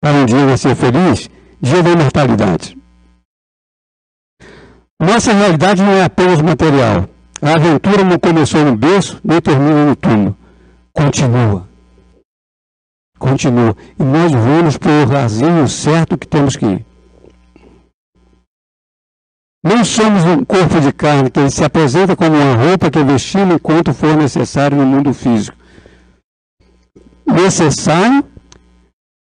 para 0.00 0.18
um 0.18 0.26
dia 0.26 0.44
nascer 0.44 0.74
feliz, 0.74 1.30
dia 1.60 1.82
da 1.82 1.90
imortalidade. 1.90 2.76
Nossa 5.00 5.32
realidade 5.32 5.82
não 5.82 5.92
é 5.92 6.04
apenas 6.04 6.42
material. 6.42 7.08
A 7.44 7.56
aventura 7.56 8.02
não 8.02 8.18
começou 8.18 8.64
no 8.64 8.74
berço, 8.74 9.20
nem 9.22 9.38
termina 9.38 9.84
no 9.84 9.94
túmulo. 9.94 10.34
Continua. 10.94 11.68
Continua. 13.18 13.76
E 14.00 14.02
nós 14.02 14.32
vamos 14.32 14.78
para 14.78 14.90
o 14.90 15.00
lugarzinho 15.00 15.68
certo 15.68 16.16
que 16.16 16.26
temos 16.26 16.56
que 16.56 16.64
ir. 16.64 16.86
Não 19.62 19.84
somos 19.84 20.24
um 20.24 20.42
corpo 20.42 20.80
de 20.80 20.90
carne 20.90 21.30
que 21.30 21.50
se 21.50 21.62
apresenta 21.62 22.16
como 22.16 22.34
uma 22.34 22.54
roupa 22.54 22.90
que 22.90 23.04
vestimos 23.04 23.56
enquanto 23.56 23.92
for 23.92 24.16
necessário 24.16 24.78
no 24.78 24.86
mundo 24.86 25.12
físico. 25.12 25.58
Necessário 27.26 28.24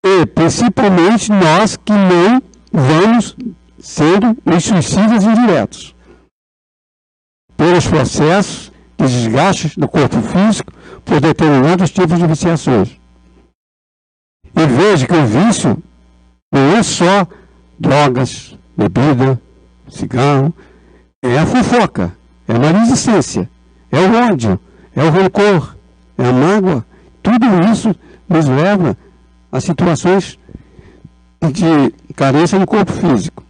e 0.04 0.26
principalmente 0.26 1.32
nós 1.32 1.78
que 1.78 1.92
não 1.92 2.42
vamos 2.70 3.34
sendo 3.78 4.36
os 4.44 4.64
suicidas 4.64 5.24
indiretos 5.24 5.91
pelos 7.62 7.86
processos 7.86 8.72
de 8.98 9.06
desgaste 9.06 9.78
do 9.78 9.86
corpo 9.86 10.20
físico 10.20 10.72
por 11.04 11.20
determinados 11.20 11.92
tipos 11.92 12.18
de 12.18 12.26
viciações. 12.26 12.98
E 14.56 14.66
veja 14.66 15.06
que 15.06 15.14
o 15.14 15.24
vício 15.24 15.80
não 16.50 16.76
é 16.76 16.82
só 16.82 17.24
drogas, 17.78 18.58
bebida, 18.76 19.40
cigarro, 19.88 20.52
é 21.22 21.38
a 21.38 21.46
fofoca, 21.46 22.12
é 22.48 22.52
a 22.52 22.58
maledicência, 22.58 23.48
é 23.92 24.00
o 24.00 24.32
ódio, 24.32 24.58
é 24.96 25.04
o 25.04 25.10
rancor, 25.10 25.76
é 26.18 26.26
a 26.26 26.32
mágoa. 26.32 26.84
Tudo 27.22 27.46
isso 27.70 27.94
nos 28.28 28.48
leva 28.48 28.96
a 29.52 29.60
situações 29.60 30.36
de 31.40 32.12
carência 32.16 32.58
no 32.58 32.66
corpo 32.66 32.90
físico. 32.90 33.44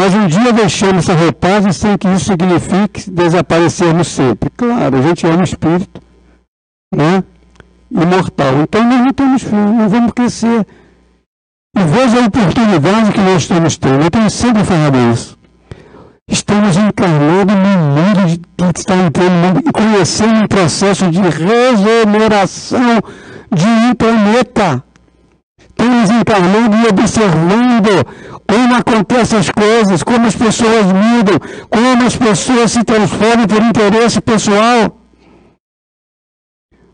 Mas 0.00 0.14
um 0.14 0.26
dia 0.26 0.50
deixamos 0.50 1.06
essa 1.06 1.12
roupagem 1.12 1.74
sem 1.74 1.98
que 1.98 2.08
isso 2.08 2.24
signifique 2.24 3.10
desaparecermos 3.10 4.08
sempre. 4.08 4.48
Claro, 4.56 4.96
a 4.96 5.02
gente 5.02 5.26
é 5.26 5.28
um 5.28 5.42
espírito 5.42 6.00
né, 6.94 7.22
imortal. 7.90 8.62
Então 8.62 8.82
nós 8.82 8.98
não 8.98 9.12
temos 9.12 9.42
fim, 9.42 9.56
não 9.56 9.90
vamos 9.90 10.12
crescer. 10.12 10.66
E 11.76 11.82
veja 11.84 12.18
a 12.18 12.26
oportunidade 12.26 13.12
que 13.12 13.20
nós 13.20 13.42
estamos 13.42 13.76
tendo. 13.76 14.02
Eu 14.02 14.10
tenho 14.10 14.30
sempre 14.30 14.64
falado 14.64 14.96
isso. 15.12 15.38
Estamos 16.26 16.78
encarnando 16.78 17.52
no 17.54 17.78
mundo 17.90 18.40
que 18.72 18.80
está 18.80 18.96
entrando 18.96 19.68
e 19.68 19.70
conhecendo 19.70 20.44
um 20.44 20.48
processo 20.48 21.10
de 21.10 21.20
regeneração 21.20 23.02
de 23.52 23.66
um 23.66 23.94
planeta. 23.94 24.82
Estamos 25.80 26.10
encarnando 26.10 26.76
e 26.76 26.88
observando 26.88 28.06
como 28.46 28.74
acontecem 28.74 29.38
as 29.38 29.48
coisas, 29.48 30.02
como 30.02 30.26
as 30.26 30.36
pessoas 30.36 30.84
mudam, 30.84 31.38
como 31.70 32.06
as 32.06 32.16
pessoas 32.16 32.72
se 32.72 32.84
transformam 32.84 33.46
por 33.46 33.62
interesse 33.62 34.20
pessoal. 34.20 34.94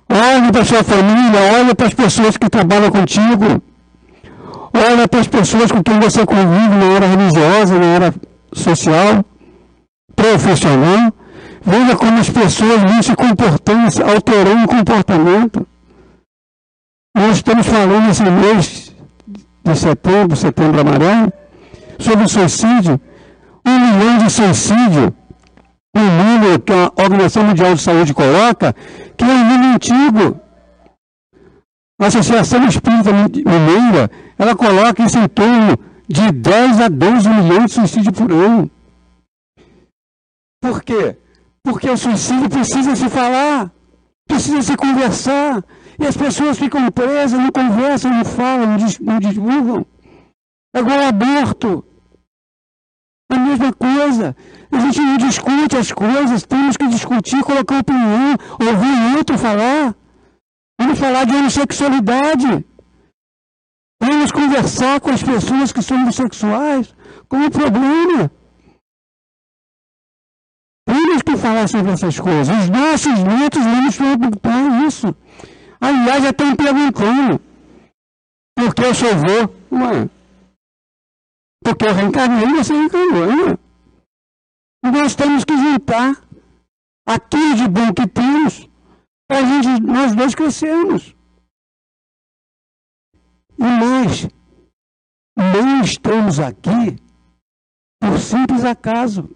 Olhe 0.09 0.53
para 0.53 0.65
sua 0.65 0.85
família, 0.85 1.59
olhe 1.59 1.75
para 1.75 1.89
as 1.89 1.95
pessoas 1.95 2.37
que 2.37 2.49
trabalham 2.49 2.93
contigo. 2.93 3.61
Olha 4.73 5.09
para 5.09 5.21
as 5.21 5.27
pessoas 5.27 5.73
com 5.73 5.83
quem 5.83 5.99
você 5.99 6.25
convive 6.25 6.77
na 6.77 6.95
área 6.95 7.09
religiosa, 7.09 7.77
na 7.81 7.95
área 7.95 8.15
social, 8.53 9.25
profissional. 10.15 11.13
Veja 11.61 11.97
como 11.97 12.21
as 12.21 12.31
pessoas 12.31 12.83
vão 12.83 13.03
se 13.03 13.17
comportando, 13.17 13.89
alterando 14.09 14.65
o 14.65 14.69
comportamento. 14.69 15.67
Nós 17.17 17.37
estamos 17.39 17.67
falando 17.67 18.11
esse 18.11 18.23
mês 18.25 18.95
de 19.65 19.75
setembro, 19.75 20.37
setembro 20.37 20.83
amarelo, 20.83 21.33
sobre 21.99 22.27
o 22.27 22.29
suicídio. 22.29 23.01
Um 23.67 23.79
milhão 23.81 24.19
de 24.19 24.31
suicídio, 24.31 25.15
um 25.97 26.05
número 26.05 26.61
que 26.61 26.75
a 26.75 26.93
Organização 26.95 27.45
Mundial 27.45 27.75
de 27.75 27.81
Saúde 27.81 28.13
coloca, 28.13 28.77
que 29.17 29.25
é 29.25 29.29
um 29.29 29.49
número 29.49 29.75
antigo. 29.77 30.41
A 31.99 32.07
Associação 32.07 32.67
Espírita 32.67 33.11
Mineira, 33.11 34.11
ela 34.39 34.55
coloca 34.55 35.03
isso 35.03 35.19
em 35.19 35.27
torno 35.27 35.79
de 36.07 36.31
10 36.31 36.81
a 36.83 36.89
12 36.89 37.29
milhões 37.31 37.65
de 37.65 37.73
suicídios 37.73 38.15
por 38.15 38.31
ano. 38.31 38.71
Por 40.61 40.83
quê? 40.83 41.17
Porque 41.63 41.89
o 41.89 41.97
suicídio 41.97 42.51
precisa 42.51 42.95
se 42.95 43.09
falar, 43.09 43.73
precisa 44.29 44.61
se 44.61 44.77
conversar. 44.77 45.65
E 45.99 46.07
as 46.07 46.17
pessoas 46.17 46.59
ficam 46.59 46.91
presas, 46.91 47.39
não 47.39 47.51
conversam, 47.51 48.13
não 48.13 48.25
falam, 48.25 48.77
não 49.01 49.19
divulgam. 49.19 49.87
É 50.75 50.81
igual 50.81 51.01
aborto. 51.01 51.85
A 53.31 53.39
mesma 53.39 53.73
coisa. 53.73 54.37
A 54.71 54.79
gente 54.79 55.01
não 55.01 55.17
discute 55.17 55.77
as 55.77 55.91
coisas, 55.91 56.45
temos 56.45 56.77
que 56.77 56.87
discutir, 56.89 57.43
colocar 57.43 57.81
opinião, 57.81 58.37
ouvir 58.61 59.15
o 59.15 59.17
outro 59.19 59.39
falar. 59.39 59.95
Vamos 60.79 60.99
falar 60.99 61.25
de 61.25 61.35
homossexualidade. 61.35 62.65
Vamos 64.01 64.31
conversar 64.31 65.01
com 65.01 65.11
as 65.11 65.23
pessoas 65.23 65.73
que 65.73 65.83
são 65.83 65.97
homossexuais. 65.97 66.95
Qual 67.29 67.43
é 67.43 67.47
o 67.47 67.51
problema? 67.51 68.31
Temos 70.87 71.23
que 71.23 71.37
falar 71.37 71.69
sobre 71.69 71.93
essas 71.93 72.21
coisas. 72.21 72.65
Os 72.65 72.71
nossos 72.71 73.25
netos 73.25 73.65
vão 73.65 73.83
nos 73.83 73.97
perguntar 73.97 74.87
isso. 74.87 75.17
Aliás, 75.81 76.23
já 76.23 76.31
estão 76.31 76.57
perguntando. 76.57 77.41
Por 78.57 78.75
que 78.75 78.83
eu 78.83 78.95
sou 78.95 79.11
vô? 79.17 79.77
Ué. 79.77 80.09
Porque 81.63 81.87
eu 81.87 81.95
reencarnei 81.95 82.49
e 82.49 82.57
você 82.57 82.73
reencarnou. 82.73 83.27
Né? 83.27 83.59
Nós 84.85 85.15
temos 85.15 85.45
que 85.45 85.57
juntar 85.57 86.23
aquilo 87.07 87.55
de 87.57 87.69
bom 87.69 87.93
que 87.93 88.07
temos 88.07 88.69
para 89.29 89.45
gente, 89.45 89.83
nós 89.83 90.15
dois 90.15 90.35
crescermos. 90.35 91.15
E 93.59 93.63
nós 93.63 94.29
não 95.37 95.83
estamos 95.83 96.39
aqui 96.39 96.97
por 98.01 98.19
simples 98.19 98.65
acaso. 98.65 99.29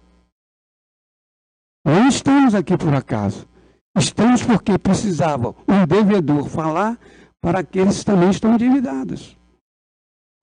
Não 1.85 2.07
estamos 2.07 2.55
aqui 2.55 2.77
por 2.77 2.93
acaso. 2.93 3.50
Estamos 3.97 4.41
porque 4.43 4.77
precisava 4.77 5.53
um 5.67 5.85
devedor 5.85 6.47
falar 6.47 6.97
para 7.41 7.59
aqueles 7.59 7.99
que 7.99 8.05
também 8.05 8.29
estão 8.29 8.53
endividados. 8.53 9.37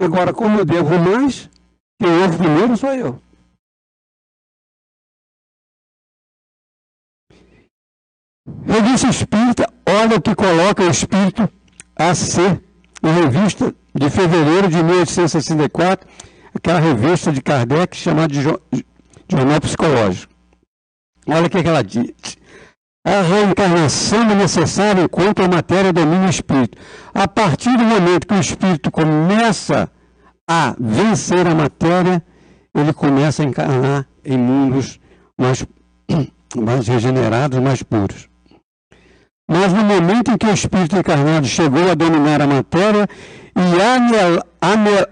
Agora, 0.00 0.34
como 0.34 0.58
eu 0.58 0.64
devo 0.64 0.98
mais, 0.98 1.48
quem 2.00 2.10
ouve 2.22 2.38
primeiro 2.38 2.76
sou 2.76 2.94
eu. 2.94 3.22
Revista 8.66 9.08
Espírita, 9.08 9.72
olha 9.86 10.16
o 10.16 10.22
que 10.22 10.34
coloca 10.34 10.84
o 10.84 10.90
Espírito 10.90 11.50
a 11.96 12.14
ser, 12.14 12.62
em 13.02 13.12
revista 13.12 13.74
de 13.94 14.10
fevereiro 14.10 14.68
de 14.68 14.82
1864, 14.82 16.08
aquela 16.54 16.78
revista 16.78 17.32
de 17.32 17.40
Kardec 17.40 17.96
chamada 17.96 18.28
de 18.28 18.42
Jornal 18.42 19.60
Psicológico. 19.60 20.32
Olha 21.26 21.46
o 21.46 21.50
que, 21.50 21.62
que 21.62 21.68
ela 21.68 21.82
diz. 21.82 22.38
A 23.08 23.22
reencarnação 23.22 24.20
é 24.30 24.34
necessária 24.34 25.00
enquanto 25.00 25.42
a 25.42 25.48
matéria 25.48 25.94
domina 25.94 26.26
o 26.26 26.28
espírito. 26.28 26.76
A 27.14 27.26
partir 27.26 27.74
do 27.74 27.82
momento 27.82 28.26
que 28.26 28.34
o 28.34 28.38
espírito 28.38 28.90
começa 28.90 29.90
a 30.46 30.76
vencer 30.78 31.46
a 31.46 31.54
matéria, 31.54 32.22
ele 32.74 32.92
começa 32.92 33.42
a 33.42 33.46
encarnar 33.46 34.06
em 34.22 34.36
mundos 34.36 35.00
mais, 35.38 35.66
mais 36.54 36.86
regenerados, 36.86 37.58
mais 37.60 37.82
puros. 37.82 38.28
Mas 39.50 39.72
no 39.72 39.84
momento 39.84 40.30
em 40.30 40.36
que 40.36 40.46
o 40.46 40.52
espírito 40.52 40.98
encarnado 40.98 41.46
chegou 41.46 41.90
a 41.90 41.94
dominar 41.94 42.42
a 42.42 42.46
matéria 42.46 43.08
e 43.56 43.80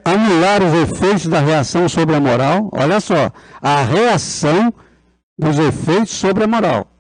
anular 0.04 0.62
os 0.62 0.74
efeitos 0.90 1.28
da 1.28 1.40
reação 1.40 1.88
sobre 1.88 2.14
a 2.14 2.20
moral, 2.20 2.68
olha 2.72 3.00
só, 3.00 3.32
a 3.62 3.82
reação 3.85 4.70
dos 5.38 5.59
efeitos 5.59 6.11
sobre 6.11 6.44
a 6.44 6.46
moral. 6.46 6.90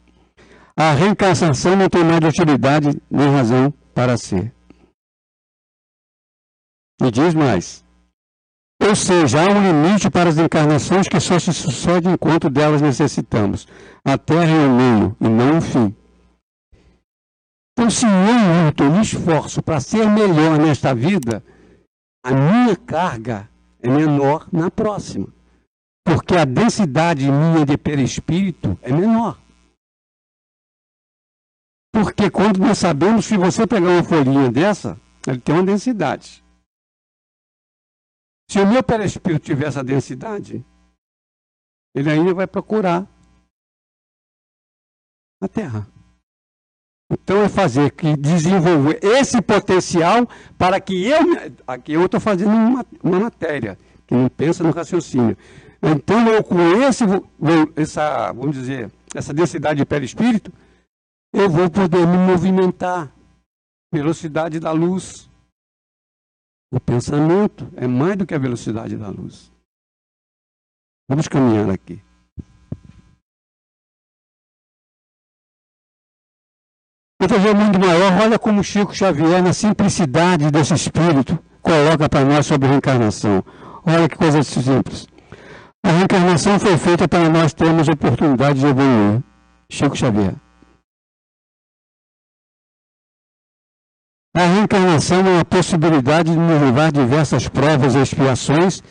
A 0.78 0.92
reencarnação 0.92 1.74
não 1.74 1.88
tem 1.88 2.04
mais 2.04 2.20
utilidade 2.22 3.00
nem 3.10 3.30
razão 3.30 3.72
para 3.94 4.18
ser. 4.18 4.52
E 7.00 7.10
diz 7.10 7.32
mais. 7.34 7.82
Ou 8.82 8.94
seja, 8.94 9.40
há 9.40 9.46
um 9.46 9.62
limite 9.62 10.10
para 10.10 10.28
as 10.28 10.36
encarnações 10.36 11.08
que 11.08 11.18
só 11.18 11.38
se 11.38 11.52
sucedem 11.54 12.12
enquanto 12.12 12.50
delas 12.50 12.82
necessitamos. 12.82 13.66
A 14.04 14.18
Terra 14.18 14.50
é 14.50 14.66
um 14.66 14.76
meio 14.76 15.16
e 15.18 15.28
não 15.28 15.56
um 15.56 15.60
fim. 15.62 15.96
Então, 17.72 17.90
se 17.90 18.04
eu, 18.06 18.64
Newton, 18.64 18.90
me 18.90 19.00
esforço 19.00 19.62
para 19.62 19.80
ser 19.80 20.08
melhor 20.08 20.58
nesta 20.58 20.94
vida, 20.94 21.42
a 22.24 22.32
minha 22.32 22.76
carga 22.76 23.48
é 23.82 23.88
menor 23.88 24.46
na 24.52 24.70
próxima. 24.70 25.28
Porque 26.04 26.36
a 26.36 26.44
densidade 26.44 27.30
minha 27.30 27.64
de 27.64 27.76
perispírito 27.76 28.78
é 28.82 28.92
menor. 28.92 29.38
Porque 31.96 32.30
quando 32.30 32.58
nós 32.58 32.76
sabemos, 32.76 33.24
se 33.24 33.38
você 33.38 33.66
pegar 33.66 33.88
uma 33.88 34.04
folhinha 34.04 34.52
dessa, 34.52 35.00
ele 35.26 35.40
tem 35.40 35.54
uma 35.54 35.64
densidade. 35.64 36.44
Se 38.50 38.60
o 38.60 38.66
meu 38.66 38.82
perispírito 38.82 39.46
tiver 39.46 39.68
essa 39.68 39.82
densidade, 39.82 40.62
ele 41.94 42.10
ainda 42.10 42.34
vai 42.34 42.46
procurar 42.46 43.08
na 45.40 45.48
Terra. 45.48 45.88
Então 47.10 47.42
é 47.42 47.48
fazer 47.48 47.90
que 47.92 48.14
desenvolver 48.14 48.98
esse 49.02 49.40
potencial 49.40 50.28
para 50.58 50.78
que 50.78 51.08
eu. 51.08 51.20
Aqui 51.66 51.94
eu 51.94 52.04
estou 52.04 52.20
fazendo 52.20 52.50
uma, 52.50 52.84
uma 53.02 53.20
matéria 53.20 53.78
que 54.06 54.14
não 54.14 54.28
pensa 54.28 54.62
no 54.62 54.70
raciocínio. 54.70 55.34
Então 55.82 56.28
eu 56.28 56.44
com 56.44 56.60
esse, 56.82 57.04
essa, 57.74 58.32
vamos 58.32 58.54
dizer, 58.54 58.92
essa 59.14 59.32
densidade 59.32 59.78
de 59.78 59.86
perispírito, 59.86 60.52
eu 61.36 61.50
vou 61.50 61.70
poder 61.70 62.06
me 62.06 62.16
movimentar. 62.16 63.12
Velocidade 63.92 64.58
da 64.58 64.72
luz. 64.72 65.30
O 66.72 66.80
pensamento 66.80 67.70
é 67.76 67.86
mais 67.86 68.16
do 68.16 68.26
que 68.26 68.34
a 68.34 68.38
velocidade 68.38 68.96
da 68.96 69.08
luz. 69.08 69.52
Vamos 71.08 71.28
caminhar 71.28 71.68
aqui. 71.70 72.02
Fazer 77.28 77.50
o 77.50 77.56
mundo 77.56 77.78
maior, 77.78 78.12
olha 78.22 78.38
como 78.38 78.64
Chico 78.64 78.94
Xavier, 78.94 79.42
na 79.42 79.52
simplicidade 79.52 80.50
desse 80.50 80.72
espírito, 80.74 81.38
coloca 81.60 82.08
para 82.08 82.24
nós 82.24 82.46
sobre 82.46 82.68
a 82.68 82.70
reencarnação. 82.70 83.44
Olha 83.84 84.08
que 84.08 84.16
coisa 84.16 84.42
simples. 84.42 85.06
A 85.84 85.90
reencarnação 85.90 86.58
foi 86.58 86.78
feita 86.78 87.06
para 87.06 87.28
nós 87.28 87.52
termos 87.52 87.88
oportunidade 87.88 88.60
de 88.60 88.66
evoluir. 88.66 89.22
Chico 89.68 89.96
Xavier. 89.96 90.45
A 94.36 94.44
reencarnação 94.44 95.26
é 95.26 95.30
uma 95.36 95.44
possibilidade 95.46 96.30
de 96.30 96.38
nos 96.38 96.60
levar 96.60 96.92
diversas 96.92 97.48
provas 97.48 97.94
e 97.94 98.02
expiações, 98.02 98.82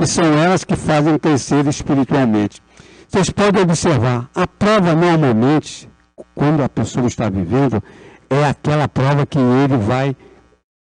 e 0.00 0.06
são 0.06 0.24
elas 0.38 0.62
que 0.62 0.76
fazem 0.76 1.18
crescer 1.18 1.66
espiritualmente. 1.66 2.62
Vocês 3.08 3.28
podem 3.28 3.60
observar, 3.60 4.30
a 4.32 4.46
prova 4.46 4.94
normalmente 4.94 5.90
quando 6.32 6.62
a 6.62 6.68
pessoa 6.68 7.08
está 7.08 7.28
vivendo, 7.28 7.82
é 8.30 8.44
aquela 8.44 8.86
prova 8.86 9.26
que 9.26 9.36
ele 9.36 9.76
vai 9.78 10.16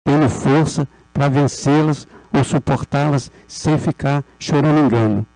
tendo 0.04 0.28
força 0.30 0.88
para 1.14 1.30
vencê-las 1.30 2.08
ou 2.34 2.44
suportá-las 2.44 3.32
sem 3.48 3.78
ficar 3.78 4.24
chorando 4.40 4.80
engano. 4.80 5.28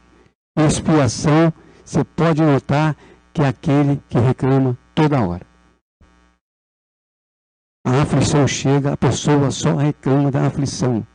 Expiação, 0.58 1.54
você 1.84 2.04
pode 2.04 2.42
notar 2.42 2.96
que 3.32 3.44
é 3.44 3.48
aquele 3.48 4.02
que 4.10 4.18
reclama 4.18 4.76
toda 4.96 5.22
hora. 5.22 5.55
A 7.86 8.02
aflição 8.02 8.48
chega, 8.48 8.94
a 8.94 8.98
pessoa 8.98 9.52
só 9.52 9.76
reclama 9.76 10.32
da 10.32 10.48
aflição, 10.48 11.06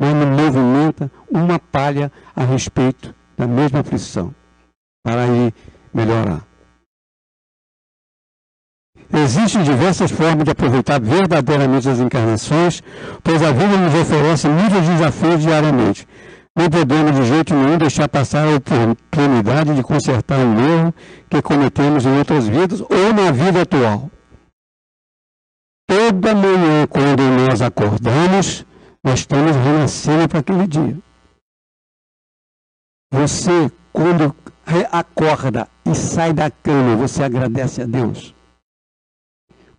não 0.00 0.16
movimenta 0.26 1.08
uma 1.30 1.60
palha 1.60 2.10
a 2.34 2.42
respeito 2.42 3.14
da 3.36 3.46
mesma 3.46 3.80
aflição 3.80 4.34
para 5.04 5.22
aí 5.22 5.54
melhorar. 5.94 6.42
Existem 9.12 9.62
diversas 9.62 10.10
formas 10.10 10.44
de 10.44 10.50
aproveitar 10.50 11.00
verdadeiramente 11.00 11.88
as 11.88 12.00
encarnações, 12.00 12.82
pois 13.22 13.40
a 13.40 13.52
vida 13.52 13.76
nos 13.76 13.94
oferece 13.94 14.48
muitos 14.48 14.88
desafios 14.88 15.40
diariamente. 15.40 16.06
Não 16.54 16.68
podemos 16.68 17.14
de 17.14 17.24
jeito 17.26 17.54
nenhum 17.54 17.78
deixar 17.78 18.08
passar 18.08 18.44
a 18.44 18.56
oportunidade 18.56 19.72
de 19.72 19.82
consertar 19.84 20.40
um 20.40 20.58
erro 20.58 20.94
que 21.30 21.40
cometemos 21.40 22.04
em 22.04 22.18
outras 22.18 22.48
vidas 22.48 22.80
ou 22.80 23.14
na 23.14 23.30
vida 23.30 23.62
atual. 23.62 24.10
Toda 25.88 26.34
manhã, 26.34 26.86
quando 26.86 27.22
nós 27.22 27.60
acordamos, 27.62 28.64
nós 29.02 29.20
estamos 29.20 29.56
renascendo 29.56 30.28
para 30.28 30.40
aquele 30.40 30.66
dia. 30.66 30.98
Você, 33.10 33.72
quando 33.92 34.36
acorda 34.92 35.66
e 35.84 35.94
sai 35.94 36.32
da 36.32 36.50
cama, 36.50 36.94
você 36.94 37.24
agradece 37.24 37.82
a 37.82 37.86
Deus 37.86 38.34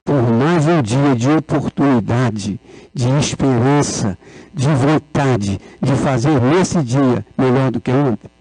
por 0.10 0.24
mais 0.24 0.66
um 0.66 0.82
dia 0.82 1.16
de 1.16 1.30
oportunidade, 1.30 2.60
de 2.92 3.10
esperança, 3.20 4.18
de 4.52 4.68
vontade 4.68 5.60
de 5.80 5.96
fazer 5.96 6.42
nesse 6.42 6.82
dia 6.82 7.24
melhor 7.38 7.70
do 7.70 7.80
que 7.80 7.92
ontem. 7.92 8.32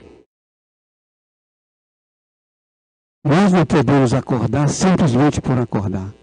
Nós 3.23 3.53
não 3.53 3.67
podemos 3.67 4.15
acordar 4.15 4.67
simplesmente 4.71 5.43
por 5.43 5.59
acordar. 5.59 6.18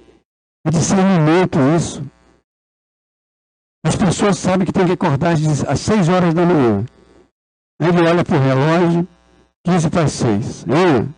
É 0.65 0.69
discernimento 0.71 1.60
isso. 1.75 2.01
As 3.86 3.95
pessoas 3.95 4.38
sabem 4.38 4.65
que 4.65 4.73
tem 4.73 4.86
que 4.86 4.93
acordar 4.93 5.34
às 5.34 5.80
6 5.80 6.10
horas 6.10 6.34
da 6.34 6.45
manhã. 6.45 6.84
Ele 7.80 8.10
olha 8.10 8.23
para 8.23 8.36
o 8.36 8.41
relógio, 8.41 9.08
15 9.63 9.89
para 9.89 10.04
as 10.04 10.12
6. 10.13 10.65
Lembra? 10.65 11.15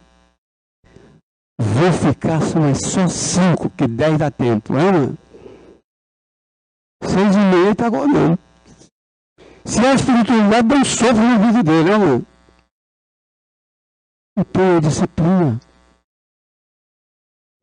Vou 1.60 1.92
ficar 1.92 2.40
mas 2.60 2.82
só 2.82 3.08
cinco, 3.08 3.70
que 3.72 3.88
dez 3.88 4.18
dá 4.20 4.30
tempo. 4.30 4.74
É, 4.78 4.92
Seis 7.04 7.36
e 7.36 7.40
meia 7.40 7.72
está 7.72 7.88
acordando. 7.88 8.40
Se 9.66 9.80
a 9.80 9.94
espiritualidade 9.96 10.68
não 10.68 10.86
sofre 10.86 11.16
na 11.16 11.38
vida 11.38 11.64
dele, 11.64 11.90
é, 11.90 11.98
mano? 11.98 12.28
Então 14.38 14.78
é 14.78 14.80
disciplina. 14.80 15.60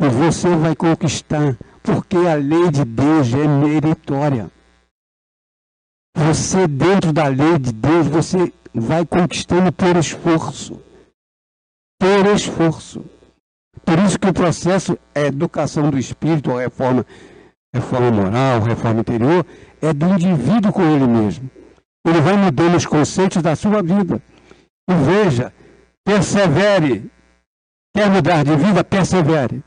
E 0.00 0.08
você 0.08 0.48
vai 0.56 0.74
conquistar, 0.74 1.56
porque 1.84 2.16
a 2.16 2.34
lei 2.34 2.70
de 2.70 2.82
Deus 2.82 3.32
é 3.34 3.46
meritória. 3.46 4.50
Você, 6.16 6.66
dentro 6.66 7.12
da 7.12 7.28
lei 7.28 7.58
de 7.58 7.72
Deus, 7.72 8.06
você 8.08 8.52
vai 8.72 9.04
conquistando 9.04 9.70
por 9.70 9.94
esforço. 9.96 10.80
Por 12.00 12.26
esforço. 12.34 13.04
Por 13.84 13.98
isso 13.98 14.18
que 14.18 14.28
o 14.28 14.32
processo 14.32 14.98
é 15.14 15.26
educação 15.26 15.90
do 15.90 15.98
espírito, 15.98 16.50
ou 16.50 16.56
reforma, 16.56 17.04
reforma 17.72 18.10
moral, 18.10 18.62
reforma 18.62 19.00
interior, 19.00 19.44
é 19.82 19.92
do 19.92 20.06
indivíduo 20.06 20.72
com 20.72 20.82
ele 20.82 21.06
mesmo. 21.06 21.50
Ele 22.06 22.20
vai 22.22 22.36
mudando 22.36 22.76
os 22.76 22.86
conceitos 22.86 23.42
da 23.42 23.54
sua 23.54 23.82
vida. 23.82 24.22
E 24.88 24.94
veja, 24.94 25.52
persevere. 26.02 27.10
Quer 27.94 28.10
mudar 28.10 28.42
de 28.42 28.56
vida? 28.56 28.82
Persevere. 28.82 29.62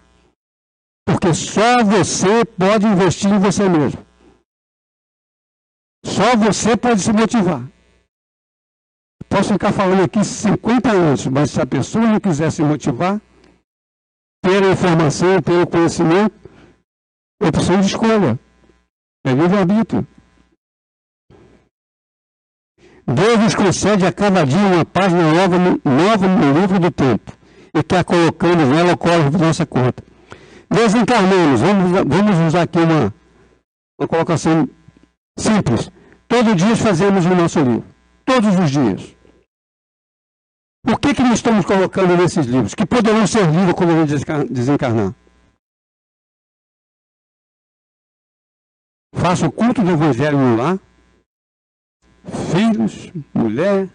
Porque 1.07 1.33
só 1.33 1.81
você 1.85 2.43
pode 2.43 2.85
investir 2.85 3.31
em 3.31 3.39
você 3.39 3.69
mesmo. 3.69 4.05
Só 6.05 6.35
você 6.35 6.75
pode 6.75 6.99
se 7.01 7.13
motivar. 7.13 7.65
Posso 9.29 9.53
ficar 9.53 9.71
falando 9.71 10.03
aqui 10.03 10.23
50 10.23 10.91
anos, 10.91 11.25
mas 11.27 11.51
se 11.51 11.61
a 11.61 11.65
pessoa 11.65 12.05
não 12.05 12.19
quiser 12.19 12.51
se 12.51 12.61
motivar, 12.61 13.21
pela 14.43 14.71
informação, 14.71 15.41
pelo 15.41 15.65
conhecimento, 15.65 16.35
é 17.41 17.47
opção 17.47 17.79
de 17.79 17.87
escolha. 17.87 18.37
É 19.25 19.31
livre-arbítrio. 19.31 20.05
Deus 23.05 23.39
nos 23.39 23.55
concede 23.55 24.05
a 24.05 24.11
cada 24.11 24.45
dia 24.45 24.59
uma 24.59 24.83
página 24.83 25.33
nova 25.33 25.57
no, 25.57 25.81
nova 25.85 26.27
no 26.27 26.59
livro 26.59 26.79
do 26.79 26.91
tempo 26.91 27.31
e 27.73 27.79
está 27.79 28.03
colocando 28.03 28.65
nela 28.65 28.93
o 28.93 28.97
código 28.97 29.29
de 29.29 29.37
nossa 29.37 29.65
conta. 29.65 30.03
Desencarnamos, 30.69 31.61
vamos, 31.61 31.91
vamos 31.91 32.47
usar 32.47 32.63
aqui 32.63 32.79
uma, 32.79 33.13
uma 33.99 34.07
colocação 34.07 34.67
simples. 35.37 35.89
Todos 36.27 36.53
os 36.53 36.57
dias 36.57 36.79
fazemos 36.79 37.25
o 37.25 37.35
nosso 37.35 37.59
livro. 37.59 37.85
Todos 38.25 38.55
os 38.59 38.69
dias. 38.69 39.15
O 40.85 40.97
que, 40.97 41.13
que 41.13 41.23
nós 41.23 41.33
estamos 41.33 41.65
colocando 41.65 42.15
nesses 42.17 42.45
livros? 42.45 42.75
Que 42.75 42.85
poderão 42.85 43.25
ser 43.25 43.49
livros 43.49 43.73
quando 43.73 43.91
a 43.91 44.05
gente 44.05 44.51
desencarnar? 44.51 45.13
Faça 49.13 49.47
o 49.47 49.51
culto 49.51 49.81
do 49.81 49.91
Evangelho 49.91 50.37
no 50.37 50.55
lar. 50.57 50.79
Filhos, 52.51 53.11
mulher, 53.33 53.89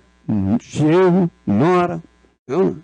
genro, 0.61 1.31
nora. 1.47 2.03
Não? 2.49 2.83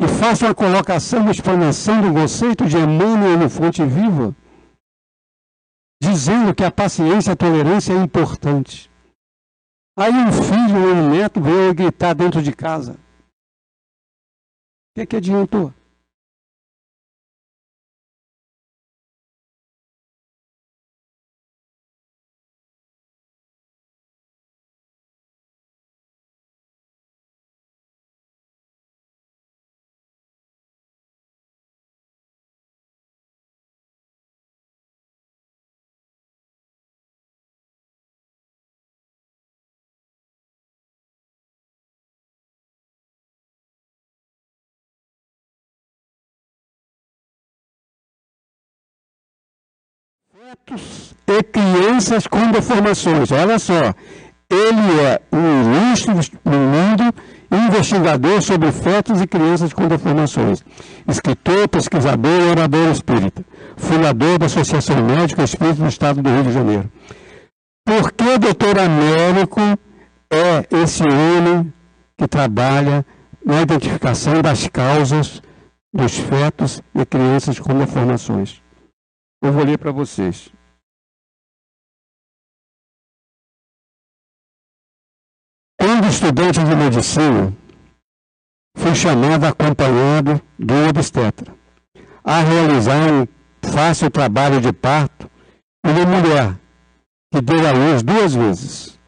E 0.00 0.06
faça 0.06 0.46
uma 0.46 0.54
colocação, 0.54 1.20
uma 1.20 1.30
explanação 1.30 2.02
do 2.02 2.12
conceito 2.12 2.66
de 2.66 2.76
Emmanuel 2.76 3.38
no 3.38 3.48
Fonte 3.48 3.84
Viva, 3.84 4.34
dizendo 6.02 6.54
que 6.54 6.64
a 6.64 6.70
paciência 6.70 7.30
e 7.30 7.32
a 7.32 7.36
tolerância 7.36 7.92
é 7.92 7.96
importante. 7.96 8.90
Aí 9.98 10.12
um 10.12 10.30
filho 10.30 10.88
ou 10.88 10.94
um 10.94 11.10
neto 11.10 11.40
veio 11.40 11.74
gritar 11.74 12.14
dentro 12.14 12.42
de 12.42 12.52
casa 12.52 12.98
que, 14.96 15.04
que 15.04 15.16
adiantou? 15.16 15.74
Fetos 50.36 51.14
e 51.26 51.42
crianças 51.42 52.26
com 52.26 52.50
deformações. 52.50 53.32
Olha 53.32 53.58
só, 53.58 53.94
ele 54.50 55.00
é 55.00 55.22
um 55.32 55.62
ilustre 55.62 56.12
no 56.44 56.58
mundo 56.58 57.14
investigador 57.50 58.42
sobre 58.42 58.70
fetos 58.70 59.22
e 59.22 59.26
crianças 59.26 59.72
com 59.72 59.88
deformações, 59.88 60.62
escritor, 61.08 61.66
pesquisador 61.68 62.40
e 62.42 62.50
orador 62.50 62.90
espírita, 62.90 63.42
fundador 63.78 64.38
da 64.38 64.44
Associação 64.44 65.02
Médica 65.02 65.42
Espírita 65.42 65.82
do 65.82 65.88
Estado 65.88 66.20
do 66.20 66.28
Rio 66.28 66.42
de 66.42 66.52
Janeiro. 66.52 66.92
Por 67.82 68.12
que 68.12 68.24
o 68.24 68.38
doutor 68.38 68.78
Américo 68.78 69.60
é 70.30 70.66
esse 70.82 71.02
homem 71.02 71.72
que 72.18 72.28
trabalha 72.28 73.06
na 73.42 73.62
identificação 73.62 74.42
das 74.42 74.68
causas 74.68 75.40
dos 75.94 76.18
fetos 76.18 76.82
e 76.94 77.06
crianças 77.06 77.58
com 77.58 77.78
deformações? 77.78 78.65
Eu 79.46 79.52
vou 79.52 79.62
ler 79.62 79.78
para 79.78 79.92
vocês. 79.92 80.50
Quando 85.78 86.08
estudante 86.08 86.64
de 86.64 86.74
medicina, 86.74 87.56
fui 88.76 88.92
chamado 88.96 89.44
acompanhado 89.44 90.42
do 90.58 90.88
obstetra 90.88 91.54
a 92.24 92.40
realizar 92.40 93.08
um 93.08 93.24
fácil 93.62 94.10
trabalho 94.10 94.60
de 94.60 94.72
parto 94.72 95.30
uma 95.84 96.04
mulher 96.04 96.58
que 97.32 97.40
deu 97.40 97.68
à 97.68 97.70
luz 97.70 98.02
duas 98.02 98.34
vezes. 98.34 98.98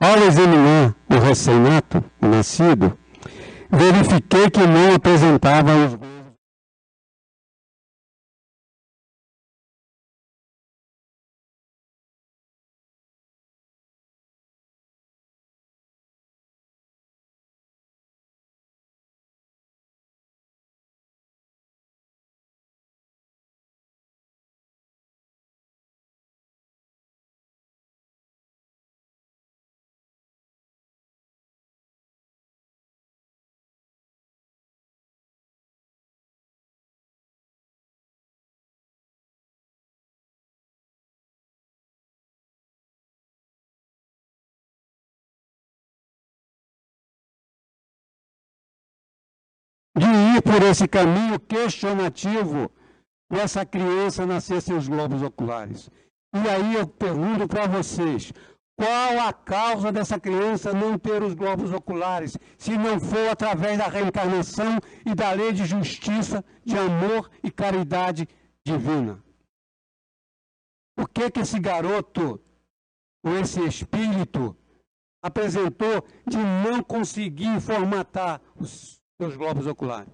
Ao 0.00 0.16
examinar 0.16 0.96
o 1.08 1.18
recém-nato, 1.20 2.04
o 2.20 2.26
nascido, 2.26 2.98
verifiquei 3.70 4.50
que 4.50 4.66
não 4.66 4.96
apresentava 4.96 5.70
os 5.76 6.17
de 49.98 50.36
ir 50.36 50.42
por 50.42 50.62
esse 50.62 50.86
caminho 50.86 51.38
questionativo 51.40 52.70
essa 53.30 53.64
criança 53.66 54.24
nascer 54.24 54.62
seus 54.62 54.88
globos 54.88 55.22
oculares. 55.22 55.90
E 56.34 56.48
aí 56.48 56.74
eu 56.74 56.86
pergunto 56.86 57.46
para 57.46 57.66
vocês, 57.66 58.32
qual 58.76 59.20
a 59.20 59.32
causa 59.32 59.90
dessa 59.90 60.18
criança 60.18 60.72
não 60.72 60.98
ter 60.98 61.22
os 61.22 61.34
globos 61.34 61.72
oculares, 61.72 62.38
se 62.56 62.76
não 62.76 63.00
for 63.00 63.28
através 63.28 63.76
da 63.76 63.88
reencarnação 63.88 64.78
e 65.04 65.14
da 65.14 65.32
lei 65.32 65.52
de 65.52 65.66
justiça, 65.66 66.44
de 66.64 66.78
amor 66.78 67.30
e 67.42 67.50
caridade 67.50 68.28
divina? 68.64 69.22
O 70.96 71.06
que 71.06 71.30
que 71.30 71.40
esse 71.40 71.58
garoto, 71.58 72.40
ou 73.24 73.38
esse 73.38 73.60
espírito, 73.64 74.56
apresentou 75.22 76.04
de 76.26 76.38
não 76.38 76.82
conseguir 76.82 77.60
formatar 77.60 78.40
os 78.56 78.97
seus 79.20 79.36
globos 79.36 79.66
oculares. 79.66 80.12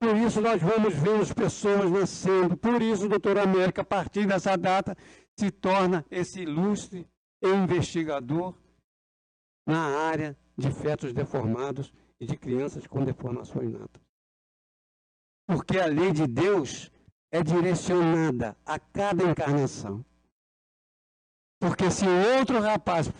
Por 0.00 0.16
isso 0.16 0.40
nós 0.40 0.60
vamos 0.62 0.94
ver 0.94 1.20
as 1.20 1.32
pessoas 1.32 1.90
nascendo. 1.90 2.56
Por 2.56 2.80
isso 2.82 3.08
doutor 3.08 3.38
América, 3.38 3.82
a 3.82 3.84
partir 3.84 4.26
dessa 4.26 4.56
data, 4.56 4.96
se 5.38 5.50
torna 5.50 6.04
esse 6.10 6.42
ilustre 6.42 7.08
investigador 7.42 8.54
na 9.66 10.08
área 10.08 10.36
de 10.56 10.70
fetos 10.72 11.12
deformados 11.12 11.92
e 12.20 12.26
de 12.26 12.36
crianças 12.36 12.86
com 12.86 13.04
deformações 13.04 13.72
natas. 13.72 14.02
Porque 15.46 15.78
a 15.78 15.86
lei 15.86 16.12
de 16.12 16.26
Deus 16.26 16.90
é 17.30 17.42
direcionada 17.42 18.56
a 18.64 18.78
cada 18.78 19.24
encarnação. 19.24 20.04
Porque 21.60 21.90
se 21.90 22.06
outro 22.38 22.60
rapaz 22.60 23.10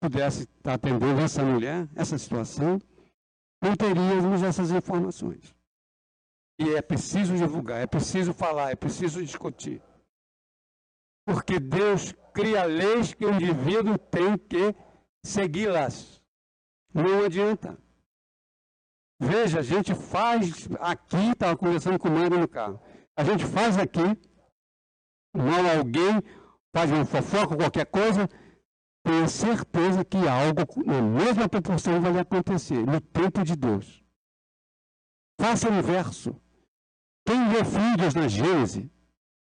pudesse 0.00 0.42
estar 0.42 0.74
atendendo 0.74 1.20
essa 1.20 1.44
mulher, 1.44 1.88
essa 1.94 2.18
situação, 2.18 2.80
não 3.60 3.76
teríamos 3.76 4.42
essas 4.42 4.70
informações. 4.70 5.54
E 6.58 6.74
é 6.74 6.82
preciso 6.82 7.36
divulgar, 7.36 7.80
é 7.80 7.86
preciso 7.86 8.32
falar, 8.32 8.70
é 8.70 8.76
preciso 8.76 9.22
discutir. 9.22 9.82
Porque 11.24 11.58
Deus 11.58 12.12
cria 12.34 12.64
leis 12.64 13.14
que 13.14 13.24
o 13.24 13.34
indivíduo 13.34 13.98
tem 13.98 14.36
que 14.36 14.74
segui-las. 15.24 16.22
Não 16.92 17.24
adianta. 17.24 17.78
Veja, 19.20 19.60
a 19.60 19.62
gente 19.62 19.94
faz 19.94 20.66
aqui, 20.80 21.30
estava 21.32 21.56
conversando 21.56 21.98
com 21.98 22.08
o 22.08 22.12
Mário 22.12 22.38
no 22.38 22.48
carro. 22.48 22.80
A 23.16 23.22
gente 23.22 23.44
faz 23.44 23.76
aqui, 23.76 24.00
mal 25.34 25.78
alguém, 25.78 26.22
faz 26.74 26.90
uma 26.90 27.04
fofoca, 27.04 27.56
qualquer 27.56 27.86
coisa, 27.86 28.28
tenha 29.02 29.28
certeza 29.28 30.04
que 30.04 30.16
algo 30.28 30.62
na 30.84 31.00
mesma 31.00 31.48
proporção 31.48 32.00
vai 32.00 32.18
acontecer 32.18 32.84
no 32.84 33.00
tempo 33.00 33.42
de 33.42 33.56
Deus. 33.56 34.02
Faça 35.40 35.70
o 35.70 35.74
inverso. 35.74 36.36
Quem 37.26 37.48
vê 37.48 37.64
fluidos 37.64 38.14
na 38.14 38.28
Gênese, 38.28 38.90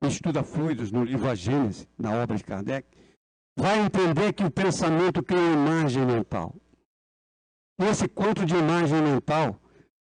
estuda 0.03 0.43
fluidos 0.43 0.91
no 0.91 1.05
livro 1.05 1.29
A 1.29 1.35
Gênese, 1.35 1.89
na 1.99 2.13
obra 2.13 2.37
de 2.37 2.45
Kardec, 2.45 2.89
vai 3.59 3.81
entender 3.81 4.33
que 4.33 4.45
o 4.45 4.51
pensamento 4.51 5.23
cria 5.23 5.39
uma 5.39 5.71
imagem 5.81 6.05
mental. 6.05 6.55
E 7.81 7.85
esse 7.85 8.09
conto 8.09 8.45
de 8.45 8.55
imagem 8.55 9.01
mental, 9.03 9.61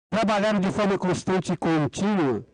trabalhado 0.09 0.59
de 0.59 0.71
forma 0.71 0.97
constante 0.97 1.53
e 1.53 1.57
contínua, 1.57 2.45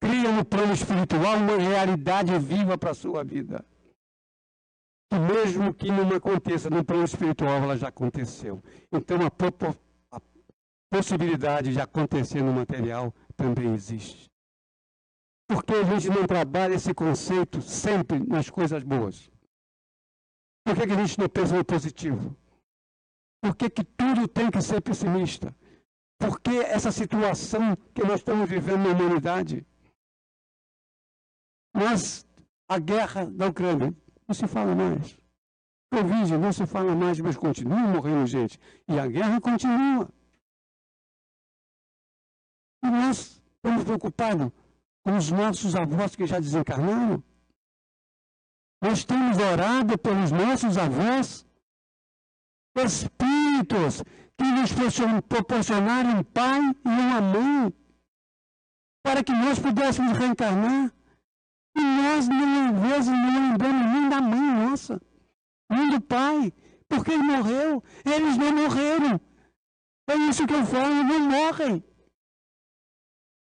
cria 0.00 0.30
no 0.30 0.44
plano 0.44 0.72
espiritual 0.72 1.36
uma 1.36 1.56
realidade 1.56 2.38
viva 2.38 2.78
para 2.78 2.90
a 2.90 2.94
sua 2.94 3.24
vida 3.24 3.64
que 5.10 5.18
mesmo 5.18 5.72
que 5.72 5.90
não 5.90 6.14
aconteça 6.14 6.68
no 6.68 6.84
plano 6.84 7.04
espiritual, 7.04 7.62
ela 7.62 7.76
já 7.76 7.88
aconteceu. 7.88 8.62
Então 8.92 9.18
a, 9.22 10.16
a 10.16 10.20
possibilidade 10.90 11.72
de 11.72 11.80
acontecer 11.80 12.42
no 12.42 12.52
material 12.52 13.14
também 13.36 13.72
existe. 13.72 14.28
Porque 15.48 15.72
a 15.72 15.82
gente 15.84 16.10
não 16.10 16.26
trabalha 16.26 16.74
esse 16.74 16.92
conceito 16.92 17.62
sempre 17.62 18.18
nas 18.18 18.50
coisas 18.50 18.82
boas? 18.82 19.30
Por 20.66 20.76
que, 20.76 20.86
que 20.86 20.92
a 20.92 20.96
gente 20.96 21.18
não 21.18 21.28
pensa 21.28 21.56
no 21.56 21.64
positivo? 21.64 22.36
Por 23.42 23.56
que, 23.56 23.70
que 23.70 23.84
tudo 23.84 24.28
tem 24.28 24.50
que 24.50 24.60
ser 24.60 24.82
pessimista? 24.82 25.56
Por 26.18 26.38
que 26.40 26.58
essa 26.58 26.92
situação 26.92 27.74
que 27.94 28.02
nós 28.02 28.20
estamos 28.20 28.50
vivendo 28.50 28.84
na 28.84 28.92
humanidade? 28.92 29.66
Mas 31.74 32.26
a 32.68 32.78
guerra 32.78 33.24
da 33.24 33.46
Ucrânia 33.46 33.96
não 34.28 34.34
se 34.34 34.46
fala 34.46 34.74
mais. 34.74 35.18
Covid 35.90 36.36
não 36.36 36.52
se 36.52 36.66
fala 36.66 36.94
mais, 36.94 37.18
mas 37.18 37.36
continua 37.36 37.78
morrendo 37.78 38.26
gente. 38.26 38.60
E 38.86 38.98
a 38.98 39.06
guerra 39.06 39.40
continua. 39.40 40.08
E 42.84 42.90
nós 42.90 43.42
estamos 43.56 43.84
preocupados 43.84 44.52
com 45.02 45.16
os 45.16 45.30
nossos 45.30 45.74
avós 45.74 46.14
que 46.14 46.26
já 46.26 46.38
desencarnaram. 46.38 47.24
Nós 48.82 49.04
temos 49.04 49.38
orado 49.38 49.98
pelos 49.98 50.30
nossos 50.30 50.76
avós, 50.76 51.46
espíritos 52.76 54.04
que 54.36 54.44
nos 54.44 54.72
proporcionaram 55.26 56.20
um 56.20 56.22
pai 56.22 56.60
e 56.60 56.88
uma 56.88 57.20
mãe, 57.20 57.74
para 59.02 59.24
que 59.24 59.32
nós 59.32 59.58
pudéssemos 59.58 60.16
reencarnar. 60.16 60.92
E 61.76 61.80
nós, 61.80 62.28
não 62.28 62.80
do 65.90 66.00
pai, 66.00 66.52
porque 66.88 67.12
ele 67.12 67.22
morreu. 67.22 67.82
Eles 68.04 68.36
não 68.36 68.52
morreram. 68.52 69.20
É 70.08 70.16
isso 70.16 70.46
que 70.46 70.54
eu 70.54 70.64
falo, 70.64 71.04
não 71.04 71.20
morrem. 71.20 71.84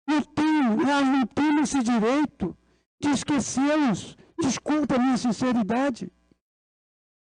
Não 0.07 0.21
tem, 0.21 0.63
nós 0.63 1.07
não 1.07 1.25
temos 1.25 1.69
esse 1.69 1.83
direito 1.83 2.57
de 3.01 3.09
esquecê-los. 3.09 4.17
Desculpa 4.39 4.95
a 4.95 4.99
minha 4.99 5.17
sinceridade. 5.17 6.11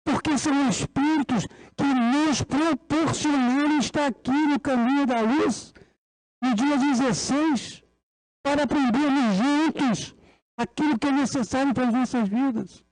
Porque 0.04 0.36
são 0.36 0.68
espíritos 0.68 1.46
que 1.76 1.84
nos 1.84 2.42
proporcionaram 2.42 3.78
estar 3.78 4.06
aqui 4.06 4.46
no 4.46 4.58
caminho 4.58 5.06
da 5.06 5.20
luz, 5.20 5.72
no 6.42 6.54
dia 6.54 6.76
16, 6.76 7.84
para 8.42 8.64
aprendermos 8.64 9.36
juntos 9.36 10.16
aquilo 10.56 10.98
que 10.98 11.06
é 11.06 11.12
necessário 11.12 11.72
para 11.72 11.88
as 11.88 11.94
nossas 11.94 12.28
vidas. 12.28 12.84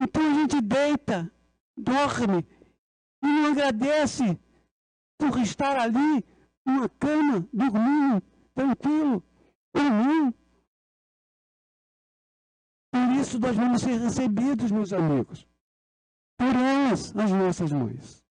Então 0.00 0.26
a 0.26 0.34
gente 0.34 0.60
deita, 0.62 1.30
dorme 1.76 2.46
e 3.22 3.26
não 3.26 3.52
agradece 3.52 4.38
por 5.18 5.38
estar 5.40 5.76
ali 5.76 6.24
numa 6.64 6.88
cama, 6.88 7.46
dormindo, 7.52 8.22
tranquilo, 8.54 9.22
dormindo. 9.74 10.34
Por 12.90 13.12
isso 13.20 13.38
nós 13.38 13.54
vamos 13.54 13.82
ser 13.82 14.00
recebidos, 14.00 14.70
meus 14.70 14.92
amigos, 14.92 15.46
por 16.38 16.54
elas, 16.54 17.14
as 17.16 17.30
nossas 17.30 17.70
mães. 17.70 18.24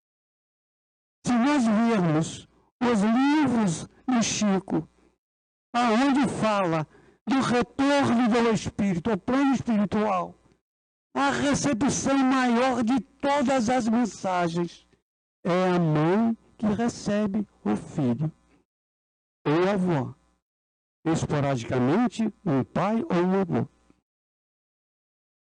Se 1.26 1.34
nós 1.34 1.64
virmos 1.66 2.48
os 2.82 3.02
livros 3.02 3.88
de 4.08 4.24
Chico, 4.24 4.90
aonde 5.74 6.28
fala 6.28 6.88
do 7.28 7.40
retorno 7.42 8.28
do 8.28 8.52
Espírito, 8.52 9.12
ao 9.12 9.18
plano 9.18 9.54
espiritual, 9.54 10.39
a 11.14 11.32
recepção 11.32 12.18
maior 12.18 12.84
de 12.84 13.00
todas 13.00 13.70
as 13.70 13.88
mensagens 13.88 14.88
é 15.44 15.70
a 15.70 15.80
mãe 15.80 16.38
que 16.58 16.66
recebe 16.68 17.48
o 17.64 17.76
filho 17.76 18.32
ou 19.46 19.70
a 19.70 19.74
avó. 19.74 20.16
Esporadicamente, 21.06 22.24
um 22.46 22.64
pai 22.64 23.02
ou 23.04 23.24
um 23.24 23.42
avô. 23.42 23.68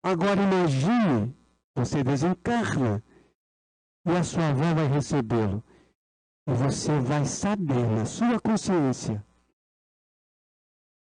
Agora 0.03 0.41
imagine, 0.43 1.35
você 1.75 2.03
desencarna 2.03 3.03
e 4.07 4.11
a 4.11 4.25
sua 4.25 4.49
avó 4.49 4.75
vai 4.75 4.87
recebê-lo. 4.87 5.63
E 6.47 6.53
você 6.53 6.99
vai 7.01 7.25
saber 7.25 7.87
na 7.89 8.05
sua 8.05 8.39
consciência 8.41 9.25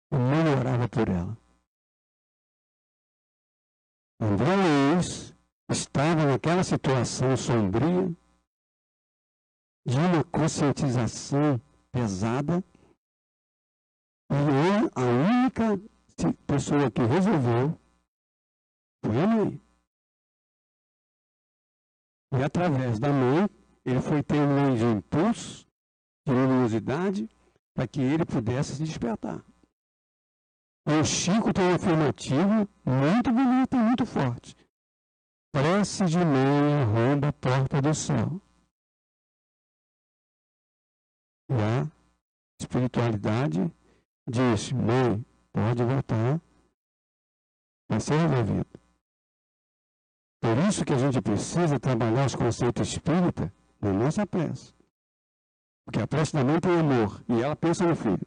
o 0.09 0.17
mãe 0.17 0.57
orava 0.57 0.87
por 0.87 1.09
ela. 1.09 1.37
André 4.19 4.55
Luiz 4.55 5.31
estava 5.69 6.25
naquela 6.25 6.63
situação 6.63 7.37
sombria 7.37 8.07
de 9.85 9.95
uma 9.95 10.23
conscientização 10.23 11.61
pesada 11.91 12.63
e 14.31 14.89
a 14.95 15.03
única 15.03 15.79
pessoa 16.47 16.89
que 16.89 17.01
resolveu 17.01 17.79
foi 19.05 19.27
mãe. 19.27 19.61
E 22.33 22.43
através 22.43 22.99
da 22.99 23.09
mãe, 23.09 23.47
ele 23.85 24.01
foi 24.01 24.23
tendo 24.23 24.51
um 24.51 24.97
impulso 24.97 25.67
de 26.25 26.33
luminosidade 26.33 27.29
para 27.73 27.87
que 27.87 28.01
ele 28.01 28.25
pudesse 28.25 28.75
se 28.75 28.83
despertar. 28.83 29.45
O 30.89 31.03
Chico 31.03 31.51
tem 31.51 31.65
um 31.65 31.75
afirmativo 31.75 32.69
muito 32.85 33.29
bonito 33.29 33.75
e 33.75 33.79
muito 33.79 34.05
forte. 34.05 34.55
Prece 35.51 36.05
de 36.05 36.17
mãe 36.17 36.81
arromba 36.81 37.27
a 37.27 37.33
porta 37.33 37.81
do 37.81 37.93
céu. 37.93 38.41
E 41.49 41.55
a 41.55 41.91
espiritualidade 42.61 43.69
diz, 44.29 44.71
mãe, 44.71 45.25
pode 45.51 45.83
voltar, 45.83 46.41
vai 47.89 47.99
ser 47.99 48.15
resolvido. 48.15 48.79
Por 50.41 50.57
isso 50.69 50.85
que 50.85 50.93
a 50.93 50.97
gente 50.97 51.21
precisa 51.21 51.79
trabalhar 51.79 52.27
os 52.27 52.35
conceitos 52.35 52.87
espírita 52.87 53.53
na 53.81 53.91
nossa 53.91 54.25
prece. 54.25 54.73
Porque 55.85 55.99
a 55.99 56.07
prece 56.07 56.33
da 56.33 56.45
mãe 56.45 56.59
tem 56.59 56.79
amor 56.79 57.21
e 57.27 57.41
ela 57.41 57.55
pensa 57.55 57.85
no 57.85 57.95
filho. 57.95 58.26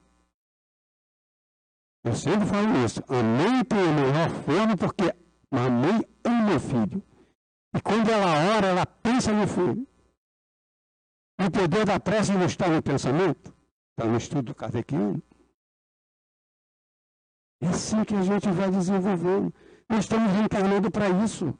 Eu 2.02 2.14
sempre 2.14 2.46
falo 2.46 2.84
isso. 2.84 3.00
A 3.08 3.22
mãe 3.22 3.64
tem 3.64 3.78
a 3.78 3.92
melhor 3.92 4.30
forma 4.44 4.76
porque 4.76 5.14
a 5.50 5.70
mãe 5.70 6.04
ama 6.24 6.56
o 6.56 6.60
filho. 6.60 7.02
E 7.74 7.80
quando 7.80 8.08
ela 8.10 8.56
ora, 8.56 8.68
ela 8.68 8.86
pensa 8.86 9.32
no 9.32 9.46
filho. 9.46 9.86
O 11.38 11.50
poder 11.50 11.86
da 11.86 11.98
prece 12.00 12.32
não 12.32 12.46
está 12.46 12.68
no 12.68 12.82
pensamento, 12.82 13.54
está 13.90 14.10
no 14.10 14.16
estudo 14.16 14.54
kardeciano. 14.54 15.22
É 17.62 17.68
assim 17.68 18.04
que 18.04 18.14
a 18.14 18.22
gente 18.22 18.50
vai 18.50 18.70
desenvolvendo. 18.70 19.54
Nós 19.88 20.00
estamos 20.00 20.32
reencarnando 20.32 20.90
para 20.90 21.08
isso. 21.24 21.58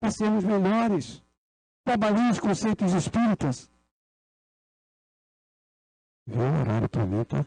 Para 0.00 0.10
sermos 0.10 0.44
melhores. 0.44 1.22
Trabalhando 1.84 2.32
os 2.32 2.40
conceitos 2.40 2.92
espíritas. 2.92 3.70
Viu 6.26 6.40
o 6.40 6.60
horário 6.60 6.88
para 6.88 7.06
mim, 7.06 7.24
tá? 7.24 7.44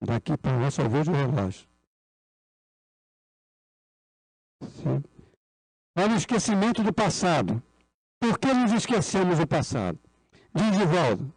Daqui 0.00 0.36
para 0.36 0.56
lá 0.56 0.70
só 0.70 0.88
vejo 0.88 1.12
o 1.12 1.14
relógio. 1.14 1.68
Sim. 4.62 5.02
Olha 5.96 6.14
o 6.14 6.16
esquecimento 6.16 6.82
do 6.82 6.92
passado. 6.92 7.62
Por 8.18 8.38
que 8.38 8.52
nos 8.52 8.72
esquecemos 8.72 9.38
do 9.38 9.46
passado? 9.46 9.98
Diz 10.54 10.78
Divaldo. 10.78 11.32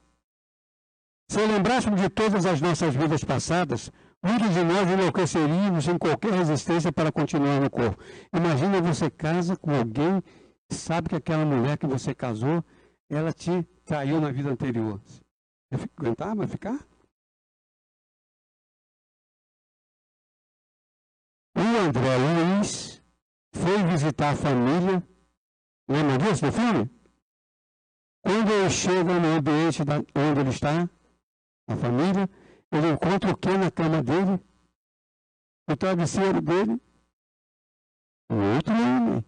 Se 1.29 1.45
lembrássemos 1.45 1.99
de 1.99 2.09
todas 2.09 2.45
as 2.45 2.61
nossas 2.61 2.95
vidas 2.95 3.23
passadas, 3.23 3.91
muitos 4.21 4.53
de 4.53 4.63
nós 4.63 4.89
enlouqueceríamos 4.89 5.87
em 5.87 5.97
qualquer 5.97 6.33
resistência 6.33 6.91
para 6.91 7.11
continuar 7.11 7.59
no 7.59 7.69
corpo. 7.69 8.01
Imagina 8.33 8.81
você 8.81 9.09
casa 9.09 9.55
com 9.55 9.73
alguém 9.73 10.21
e 10.69 10.75
sabe 10.75 11.09
que 11.09 11.15
aquela 11.15 11.45
mulher 11.45 11.77
que 11.77 11.87
você 11.87 12.13
casou, 12.13 12.63
ela 13.09 13.33
te 13.33 13.63
traiu 13.85 14.21
na 14.21 14.31
vida 14.31 14.49
anterior. 14.49 15.01
Vai 16.35 16.47
ficar? 16.47 16.77
O 21.55 21.59
André 21.59 22.17
Luiz 22.17 23.01
foi 23.53 23.83
visitar 23.83 24.31
a 24.31 24.35
família. 24.35 25.03
Lembra 25.87 26.17
disso 26.17 26.45
do 26.45 26.51
filme? 26.51 26.89
Quando 28.23 28.51
ele 28.51 28.69
chega 28.69 29.19
no 29.19 29.37
ambiente 29.37 29.83
da, 29.83 29.97
onde 29.97 30.39
ele 30.39 30.49
está, 30.49 30.89
a 31.67 31.75
família, 31.75 32.29
ele 32.71 32.91
encontra 32.91 33.31
o 33.31 33.37
que 33.37 33.57
na 33.57 33.69
cama 33.69 34.01
dele? 34.01 34.41
O 35.69 35.75
travesseiro 35.75 36.41
dele? 36.41 36.81
O 38.29 38.55
outro 38.55 38.73
homem. 38.73 39.23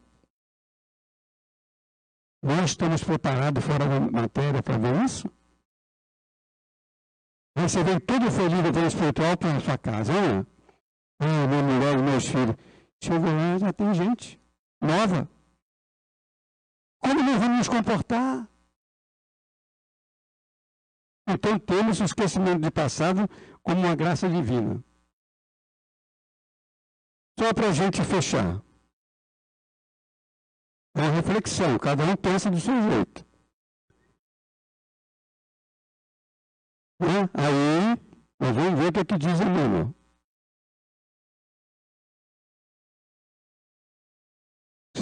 Nós 2.42 2.72
estamos 2.72 3.04
preparados 3.04 3.64
fora 3.64 3.88
da 3.88 4.00
matéria 4.00 4.64
para 4.64 4.78
ver 4.78 5.04
isso? 5.04 5.30
Você 7.58 7.84
vem 7.84 8.00
todo 8.00 8.32
feliz 8.32 8.72
do 8.72 8.88
espiritual 8.88 9.38
para 9.38 9.58
a 9.58 9.62
sua 9.62 9.78
casa, 9.78 10.14
é? 10.14 10.55
Ah, 11.20 11.48
minha 11.48 11.64
mulher 11.64 12.00
e 12.00 12.02
meus 12.02 12.26
filhos. 12.26 12.56
Chegou 13.02 13.30
lá, 13.32 13.58
já 13.58 13.72
tem 13.74 13.94
gente 13.94 14.40
nova. 14.82 15.30
Como 17.00 17.24
nós 17.24 17.40
vamos 17.40 17.58
nos 17.58 17.70
comportar? 17.70 18.50
Então 21.28 21.58
temos 21.60 22.00
o 22.00 22.04
esquecimento 22.04 22.62
de 22.62 22.72
passado 22.72 23.28
como 23.64 23.82
uma 23.82 23.96
graça 23.96 24.30
divina. 24.30 24.84
Só 27.40 27.54
para 27.54 27.70
a 27.70 27.74
gente 27.74 28.04
fechar. 28.04 28.64
É 30.96 31.02
uma 31.02 31.12
reflexão, 31.12 31.78
cada 31.78 32.04
um 32.06 32.16
pensa 32.16 32.50
do 32.50 32.60
seu 32.60 32.74
jeito. 32.82 33.26
Aí, 37.34 37.98
nós 38.40 38.56
vamos 38.56 38.80
ver 38.80 38.88
o 38.88 38.94
que, 38.94 39.00
é 39.00 39.06
que 39.06 39.18
diz 39.18 39.42
Emmanuel. 39.42 39.94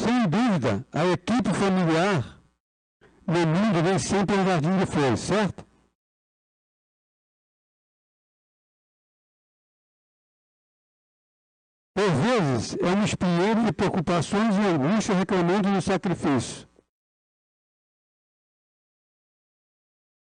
Sem 0.03 0.27
dúvida, 0.27 0.85
a 0.91 1.05
equipe 1.05 1.53
familiar 1.53 2.37
no 3.25 3.47
mundo 3.47 3.81
vem 3.81 3.97
sempre 3.97 4.35
um 4.35 4.45
jardim 4.45 4.77
de 4.77 4.85
flores, 4.85 5.21
certo? 5.21 5.65
Por 11.95 12.11
vezes, 12.15 12.75
é 12.81 12.87
um 12.87 13.05
espinheiro 13.05 13.63
de 13.63 13.71
preocupações 13.71 14.53
e 14.57 14.59
angústia 14.59 15.15
reclamando 15.15 15.71
do 15.71 15.81
sacrifício. 15.81 16.67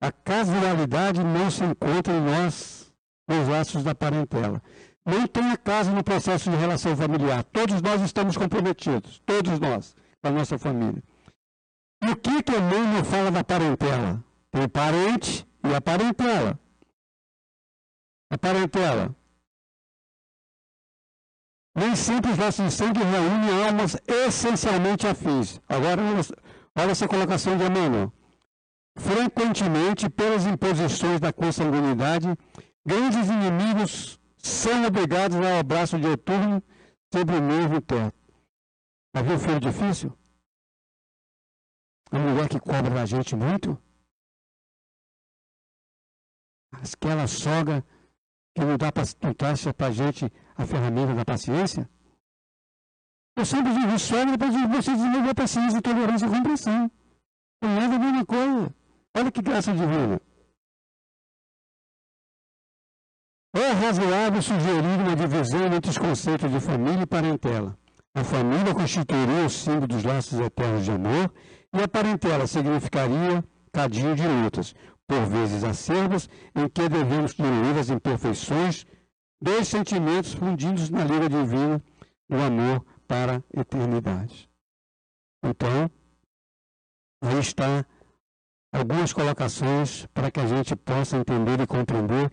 A 0.03 0.13
casualidade 0.13 1.25
não 1.25 1.51
se 1.51 1.65
encontra 1.65 2.13
em 2.13 2.21
nós, 2.21 2.93
nos 3.27 3.49
laços 3.49 3.83
da 3.83 3.95
parentela 3.95 4.61
não 5.05 5.27
tenha 5.27 5.57
casa 5.57 5.91
no 5.91 6.05
processo 6.05 6.51
de 6.51 6.57
relação 6.57 6.97
familiar. 6.97 7.45
Todos 7.45 7.83
nós 7.83 8.01
estamos 8.03 8.37
comprometidos, 8.37 9.21
todos 9.27 9.59
nós, 9.59 9.97
com 10.21 10.29
a 10.29 10.33
nossa 10.33 10.59
família. 10.59 11.03
E 12.03 12.11
o 12.11 12.17
que, 12.17 12.43
que 12.43 12.55
a 12.55 12.61
mãe 12.61 12.81
não 12.81 13.05
fala 13.05 13.31
da 13.31 13.45
parentela? 13.45 14.23
Tem 14.51 14.69
parente 14.69 15.47
e 15.65 15.75
a 15.75 15.81
parentela. 15.81 16.59
A 18.31 18.39
parentela. 18.39 19.15
Nem 21.75 21.97
sempre 21.97 22.33
os 22.33 22.39
nossos 22.39 22.75
sangue 22.75 23.03
reúnem 23.03 23.65
almas 23.67 23.97
essencialmente 24.07 25.07
afins. 25.07 25.61
Agora, 25.69 26.03
olha 26.77 26.91
essa 26.91 27.09
colocação 27.09 27.57
de 27.57 27.65
Emmanuel. 27.65 28.13
Frequentemente, 28.99 30.11
pelas 30.11 30.45
imposições 30.45 31.19
da 31.19 31.33
consanguinidade, 31.33 32.37
Grandes 32.85 33.29
inimigos 33.29 34.19
são 34.43 34.85
obrigados 34.85 35.37
ao 35.37 35.61
abraço 35.61 35.99
dieturno 35.99 36.63
sobre 37.13 37.37
o 37.37 37.43
mesmo 37.43 37.81
teto. 37.81 38.17
Já 39.15 39.23
viu 39.23 39.39
filho 39.39 39.61
difícil? 39.61 40.19
A 42.11 42.19
mulher 42.19 42.49
que 42.49 42.59
cobra 42.59 42.91
da 42.91 43.07
gente 43.07 43.37
muito? 43.37 43.81
Aquela 46.73 47.27
sogra 47.27 47.85
que 48.55 48.65
não 48.65 48.77
dá 48.77 48.91
para 48.91 49.05
para 49.75 49.87
a 49.87 49.91
gente 49.93 50.31
a 50.57 50.67
ferramenta 50.67 51.15
da 51.15 51.25
paciência? 51.25 51.89
Eu 53.37 53.47
sempre 53.47 53.73
digo, 53.73 53.99
sogra 53.99 54.37
para 54.37 54.51
você 54.51 54.93
desenvolver 54.93 55.35
paciência, 55.35 55.81
tolerância 55.81 56.27
e 56.27 56.31
compreensão. 56.31 56.91
Não 57.63 57.71
é 57.81 57.85
a 57.85 57.99
mesma 57.99 58.27
coisa. 58.27 58.75
Olha 59.15 59.31
que 59.31 59.41
graça 59.41 59.73
divina. 59.73 60.21
É 63.55 63.71
razoável 63.73 64.41
sugerir 64.41 64.99
uma 64.99 65.15
divisão 65.15 65.67
entre 65.75 65.91
os 65.91 65.99
conceitos 65.99 66.51
de 66.51 66.59
família 66.59 67.03
e 67.03 67.07
parentela. 67.07 67.77
A 68.15 68.25
família 68.25 68.75
constituiria 68.75 69.45
o 69.45 69.51
símbolo 69.51 69.89
dos 69.89 70.03
laços 70.05 70.41
eternos 70.41 70.87
de 70.87 70.91
amor 70.91 71.31
e 71.71 71.83
a 71.83 71.87
parentela 71.87 72.47
significaria 72.47 73.45
cadinho 73.71 74.15
de 74.15 74.27
lutas, 74.27 74.75
por 75.07 75.27
vezes 75.27 75.65
acerbas, 75.65 76.31
em 76.55 76.67
que 76.67 76.89
devemos 76.89 77.35
diluir 77.35 77.77
as 77.79 77.91
imperfeições 77.91 78.87
dos 79.39 79.69
sentimentos 79.69 80.33
fundidos 80.33 80.89
na 80.89 81.05
lira 81.05 81.29
divina 81.29 81.83
do 82.31 82.41
amor 82.41 82.83
para 83.07 83.45
a 83.55 83.61
eternidade. 83.61 84.49
Então, 85.45 85.91
aí 87.23 87.39
está 87.39 87.85
algumas 88.73 89.13
colocações 89.13 90.07
para 90.15 90.31
que 90.31 90.41
a 90.41 90.47
gente 90.47 90.75
possa 90.75 91.19
entender 91.19 91.61
e 91.61 91.67
compreender 91.67 92.33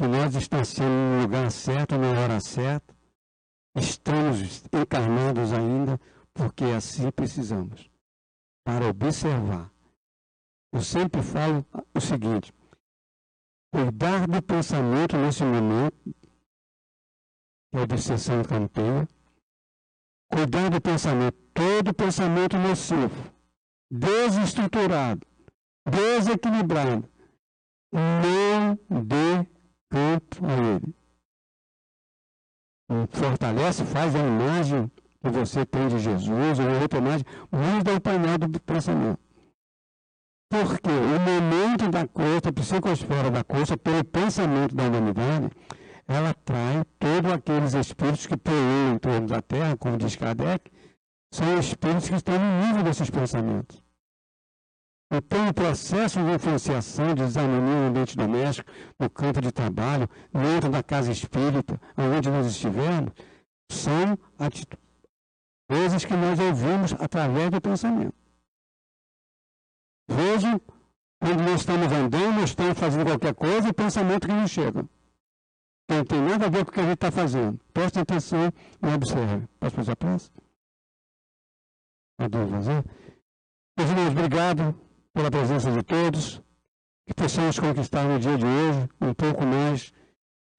que 0.00 0.06
nós 0.06 0.34
estamos 0.34 0.68
sendo 0.68 0.88
no 0.88 1.20
lugar 1.20 1.50
certo, 1.50 1.98
na 1.98 2.18
hora 2.18 2.40
certa, 2.40 2.96
estamos 3.76 4.64
encarnados 4.72 5.52
ainda, 5.52 6.00
porque 6.32 6.64
assim 6.64 7.10
precisamos. 7.10 7.90
Para 8.64 8.86
observar. 8.86 9.70
Eu 10.72 10.80
sempre 10.80 11.20
falo 11.20 11.66
o 11.94 12.00
seguinte: 12.00 12.50
cuidar 13.70 14.26
do 14.26 14.42
pensamento 14.42 15.18
nesse 15.18 15.44
momento, 15.44 15.94
que 17.70 17.76
é 17.76 17.80
a 17.80 17.82
obsessão 17.82 18.42
campeia, 18.42 19.06
cuidar 20.32 20.70
do 20.70 20.80
pensamento, 20.80 21.36
todo 21.52 21.92
pensamento 21.92 22.56
nocivo, 22.56 23.30
desestruturado, 23.90 25.26
desequilibrado, 25.84 27.06
não 27.92 29.04
dê 29.04 29.59
campo 29.90 30.46
a 30.46 30.52
ele. 30.74 30.94
Fortalece, 33.10 33.84
faz 33.84 34.14
a 34.14 34.18
imagem 34.18 34.90
que 35.20 35.28
você 35.28 35.66
tem 35.66 35.88
de 35.88 35.98
Jesus, 35.98 36.58
ou 36.58 36.80
outra 36.80 36.98
imagem, 36.98 37.26
muda 37.52 37.94
o 37.94 38.00
painel 38.00 38.38
do 38.38 38.60
pensamento. 38.60 39.20
Porque 40.48 40.90
o 40.90 41.20
momento 41.20 41.88
da 41.88 42.08
costa, 42.08 42.48
a 42.48 42.52
psicosfera 42.52 43.30
da 43.30 43.44
costa, 43.44 43.76
pelo 43.76 44.02
pensamento 44.02 44.74
da 44.74 44.84
humanidade, 44.84 45.50
ela 46.08 46.30
atrai 46.30 46.84
todos 46.98 47.32
aqueles 47.32 47.74
espíritos 47.74 48.26
que 48.26 48.36
poluem 48.36 48.94
em 48.94 48.98
torno 48.98 49.28
da 49.28 49.40
Terra, 49.40 49.76
como 49.76 49.96
diz 49.96 50.16
Kardec, 50.16 50.72
são 51.32 51.56
espíritos 51.58 52.08
que 52.08 52.16
estão 52.16 52.36
no 52.36 52.66
nível 52.66 52.82
desses 52.82 53.08
pensamentos. 53.08 53.80
Então, 55.12 55.48
o 55.48 55.54
processo 55.54 56.22
de 56.22 56.30
influenciação, 56.30 57.08
de 57.08 57.24
desarmonia 57.24 57.80
no 57.80 57.86
ambiente 57.88 58.16
doméstico, 58.16 58.70
no 58.96 59.10
campo 59.10 59.40
de 59.40 59.50
trabalho, 59.50 60.08
dentro 60.32 60.70
da 60.70 60.84
casa 60.84 61.10
espírita, 61.10 61.80
onde 61.98 62.30
nós 62.30 62.46
estivermos, 62.46 63.12
são 63.72 64.16
coisas 65.68 66.04
que 66.04 66.14
nós 66.14 66.38
ouvimos 66.38 66.92
através 66.92 67.50
do 67.50 67.60
pensamento. 67.60 68.14
Vejam, 70.08 70.60
quando 71.18 71.42
nós 71.42 71.60
estamos 71.60 71.92
andando, 71.92 72.40
nós 72.40 72.50
estamos 72.50 72.78
fazendo 72.78 73.04
qualquer 73.04 73.34
coisa, 73.34 73.68
o 73.68 73.74
pensamento 73.74 74.28
que 74.28 74.32
nos 74.32 74.50
chega. 74.50 74.88
Não 75.88 76.04
tem 76.04 76.20
nada 76.20 76.46
a 76.46 76.48
ver 76.48 76.64
com 76.64 76.70
o 76.70 76.74
que 76.74 76.80
a 76.80 76.84
gente 76.84 76.94
está 76.94 77.10
fazendo. 77.10 77.60
Preste 77.72 77.98
atenção 77.98 78.52
e 78.80 78.94
observe. 78.94 79.48
Posso 79.58 79.74
fazer 79.74 79.90
a 79.90 79.96
pressa? 79.96 80.30
Pode 82.16 82.50
fazer? 82.50 82.84
Meus 83.76 83.90
irmãos, 83.90 84.10
obrigado 84.10 84.89
pela 85.14 85.30
presença 85.30 85.70
de 85.70 85.82
todos. 85.82 86.42
Que 87.06 87.14
possamos 87.14 87.58
conquistar 87.58 88.04
no 88.04 88.18
dia 88.18 88.36
de 88.38 88.44
hoje 88.44 88.88
um 89.00 89.12
pouco 89.12 89.44
mais 89.44 89.92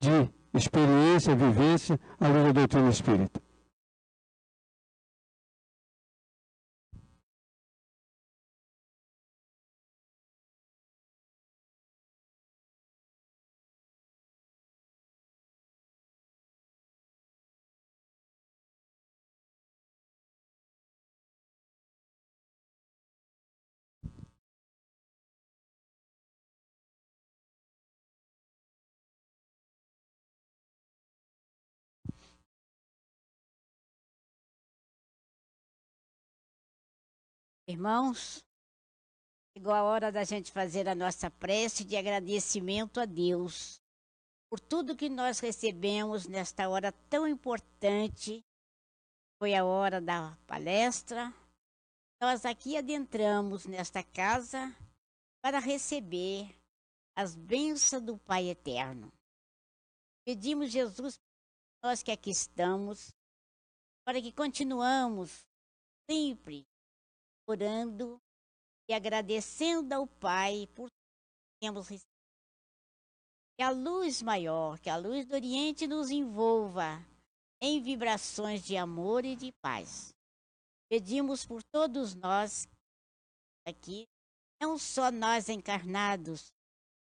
de 0.01 0.29
experiência, 0.53 1.35
vivência 1.35 1.99
à 2.19 2.27
luz 2.27 2.43
da 2.45 2.51
doutrina 2.51 2.89
espírita. 2.89 3.41
Irmãos, 37.71 38.43
chegou 39.55 39.71
a 39.71 39.81
hora 39.81 40.11
da 40.11 40.25
gente 40.25 40.51
fazer 40.51 40.89
a 40.89 40.93
nossa 40.93 41.31
prece 41.31 41.85
de 41.85 41.95
agradecimento 41.95 42.99
a 42.99 43.05
Deus 43.05 43.79
por 44.49 44.59
tudo 44.59 44.93
que 44.93 45.07
nós 45.07 45.39
recebemos 45.39 46.27
nesta 46.27 46.67
hora 46.67 46.91
tão 47.09 47.25
importante. 47.25 48.43
Foi 49.39 49.55
a 49.55 49.63
hora 49.63 50.01
da 50.01 50.37
palestra. 50.45 51.33
Nós 52.21 52.43
aqui 52.43 52.75
adentramos 52.75 53.65
nesta 53.65 54.03
casa 54.03 54.75
para 55.41 55.57
receber 55.57 56.53
as 57.15 57.37
bênçãos 57.37 58.03
do 58.03 58.17
Pai 58.17 58.49
Eterno. 58.49 59.13
Pedimos 60.25 60.73
Jesus, 60.73 61.17
nós 61.81 62.03
que 62.03 62.11
aqui 62.11 62.31
estamos, 62.31 63.15
para 64.03 64.21
que 64.21 64.33
continuamos 64.33 65.47
sempre 66.09 66.69
orando 67.51 68.19
e 68.89 68.93
agradecendo 68.93 69.93
ao 69.93 70.07
Pai 70.07 70.67
por 70.75 70.89
termos 71.61 71.87
recebido. 71.87 72.09
Que 73.57 73.63
a 73.63 73.69
luz 73.69 74.21
maior, 74.21 74.79
que 74.79 74.89
a 74.89 74.97
luz 74.97 75.25
do 75.25 75.35
Oriente 75.35 75.85
nos 75.87 76.09
envolva 76.09 77.05
em 77.61 77.81
vibrações 77.81 78.63
de 78.63 78.75
amor 78.75 79.23
e 79.23 79.35
de 79.35 79.51
paz. 79.61 80.13
Pedimos 80.89 81.45
por 81.45 81.61
todos 81.71 82.15
nós 82.15 82.67
aqui, 83.67 84.07
não 84.59 84.77
só 84.77 85.11
nós 85.11 85.47
encarnados, 85.47 86.51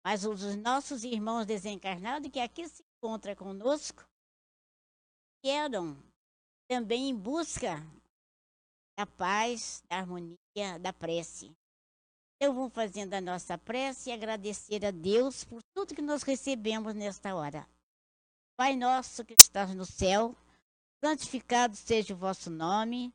mas 0.04 0.24
os 0.24 0.56
nossos 0.56 1.04
irmãos 1.04 1.46
desencarnados 1.46 2.32
que 2.32 2.40
aqui 2.40 2.68
se 2.70 2.84
encontram 2.98 3.36
conosco, 3.36 4.06
queiram 5.44 5.98
também 6.68 7.10
em 7.10 7.16
busca 7.16 7.78
da 8.98 9.06
paz, 9.06 9.84
da 9.90 9.98
harmonia, 9.98 10.80
da 10.80 10.94
prece. 10.94 11.52
Então 12.38 12.54
vamos 12.54 12.74
fazendo 12.74 13.14
a 13.14 13.22
nossa 13.22 13.58
prece 13.58 14.10
e 14.10 14.14
agradecer 14.14 14.86
a 14.86 14.92
Deus 14.92 15.44
por 15.44 15.62
tudo 15.74 15.96
que 15.96 16.02
nós 16.02 16.24
recebemos 16.24 16.94
nesta 16.94 17.36
hora. 17.36 17.68
Pai 18.58 18.76
nosso 18.76 19.26
que 19.26 19.34
estás 19.34 19.74
no 19.76 19.86
céu, 19.86 20.36
santificado 21.04 21.76
seja 21.76 22.14
o 22.14 22.18
vosso 22.18 22.50
nome. 22.50 23.14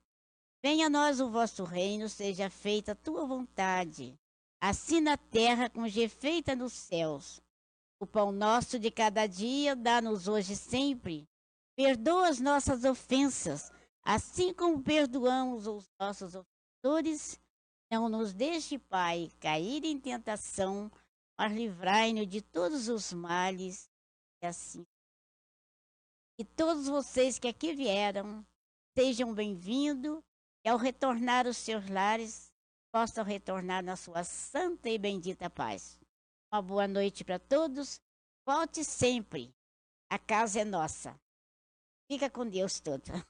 Venha 0.62 0.86
a 0.86 0.90
nós 0.90 1.20
o 1.20 1.30
vosso 1.30 1.64
reino, 1.64 2.08
seja 2.08 2.50
feita 2.50 2.92
a 2.92 2.94
tua 2.94 3.24
vontade, 3.24 4.14
assim 4.60 5.00
na 5.00 5.16
terra 5.16 5.70
como 5.70 5.88
já 5.88 6.02
é 6.02 6.08
feita 6.08 6.54
nos 6.54 6.74
céus. 6.74 7.40
O 7.98 8.06
pão 8.06 8.32
nosso 8.32 8.78
de 8.78 8.90
cada 8.90 9.26
dia 9.26 9.74
dá-nos 9.76 10.28
hoje 10.28 10.56
sempre. 10.56 11.26
Perdoa 11.76 12.28
as 12.28 12.40
nossas 12.40 12.84
ofensas, 12.84 13.70
Assim 14.02 14.52
como 14.54 14.82
perdoamos 14.82 15.66
os 15.66 15.88
nossos 16.00 16.34
ofensores, 16.34 17.38
não 17.90 18.08
nos 18.08 18.32
deixe, 18.32 18.78
Pai, 18.78 19.30
cair 19.40 19.84
em 19.84 19.98
tentação, 19.98 20.90
mas 21.38 21.52
livrai-nos 21.52 22.26
de 22.26 22.40
todos 22.40 22.88
os 22.88 23.12
males. 23.12 23.90
E 24.42 24.46
assim. 24.46 24.86
E 26.38 26.44
todos 26.44 26.86
vocês 26.86 27.38
que 27.38 27.48
aqui 27.48 27.74
vieram, 27.74 28.46
sejam 28.96 29.34
bem-vindos 29.34 30.22
e 30.64 30.68
ao 30.68 30.78
retornar 30.78 31.46
aos 31.46 31.56
seus 31.56 31.88
lares, 31.88 32.50
possam 32.92 33.24
retornar 33.24 33.82
na 33.82 33.96
sua 33.96 34.24
santa 34.24 34.88
e 34.88 34.98
bendita 34.98 35.50
paz. 35.50 35.98
Uma 36.52 36.62
boa 36.62 36.88
noite 36.88 37.24
para 37.24 37.38
todos. 37.38 38.00
Volte 38.46 38.84
sempre. 38.84 39.54
A 40.10 40.18
casa 40.18 40.60
é 40.60 40.64
nossa. 40.64 41.18
Fica 42.10 42.28
com 42.28 42.48
Deus 42.48 42.80
toda. 42.80 43.24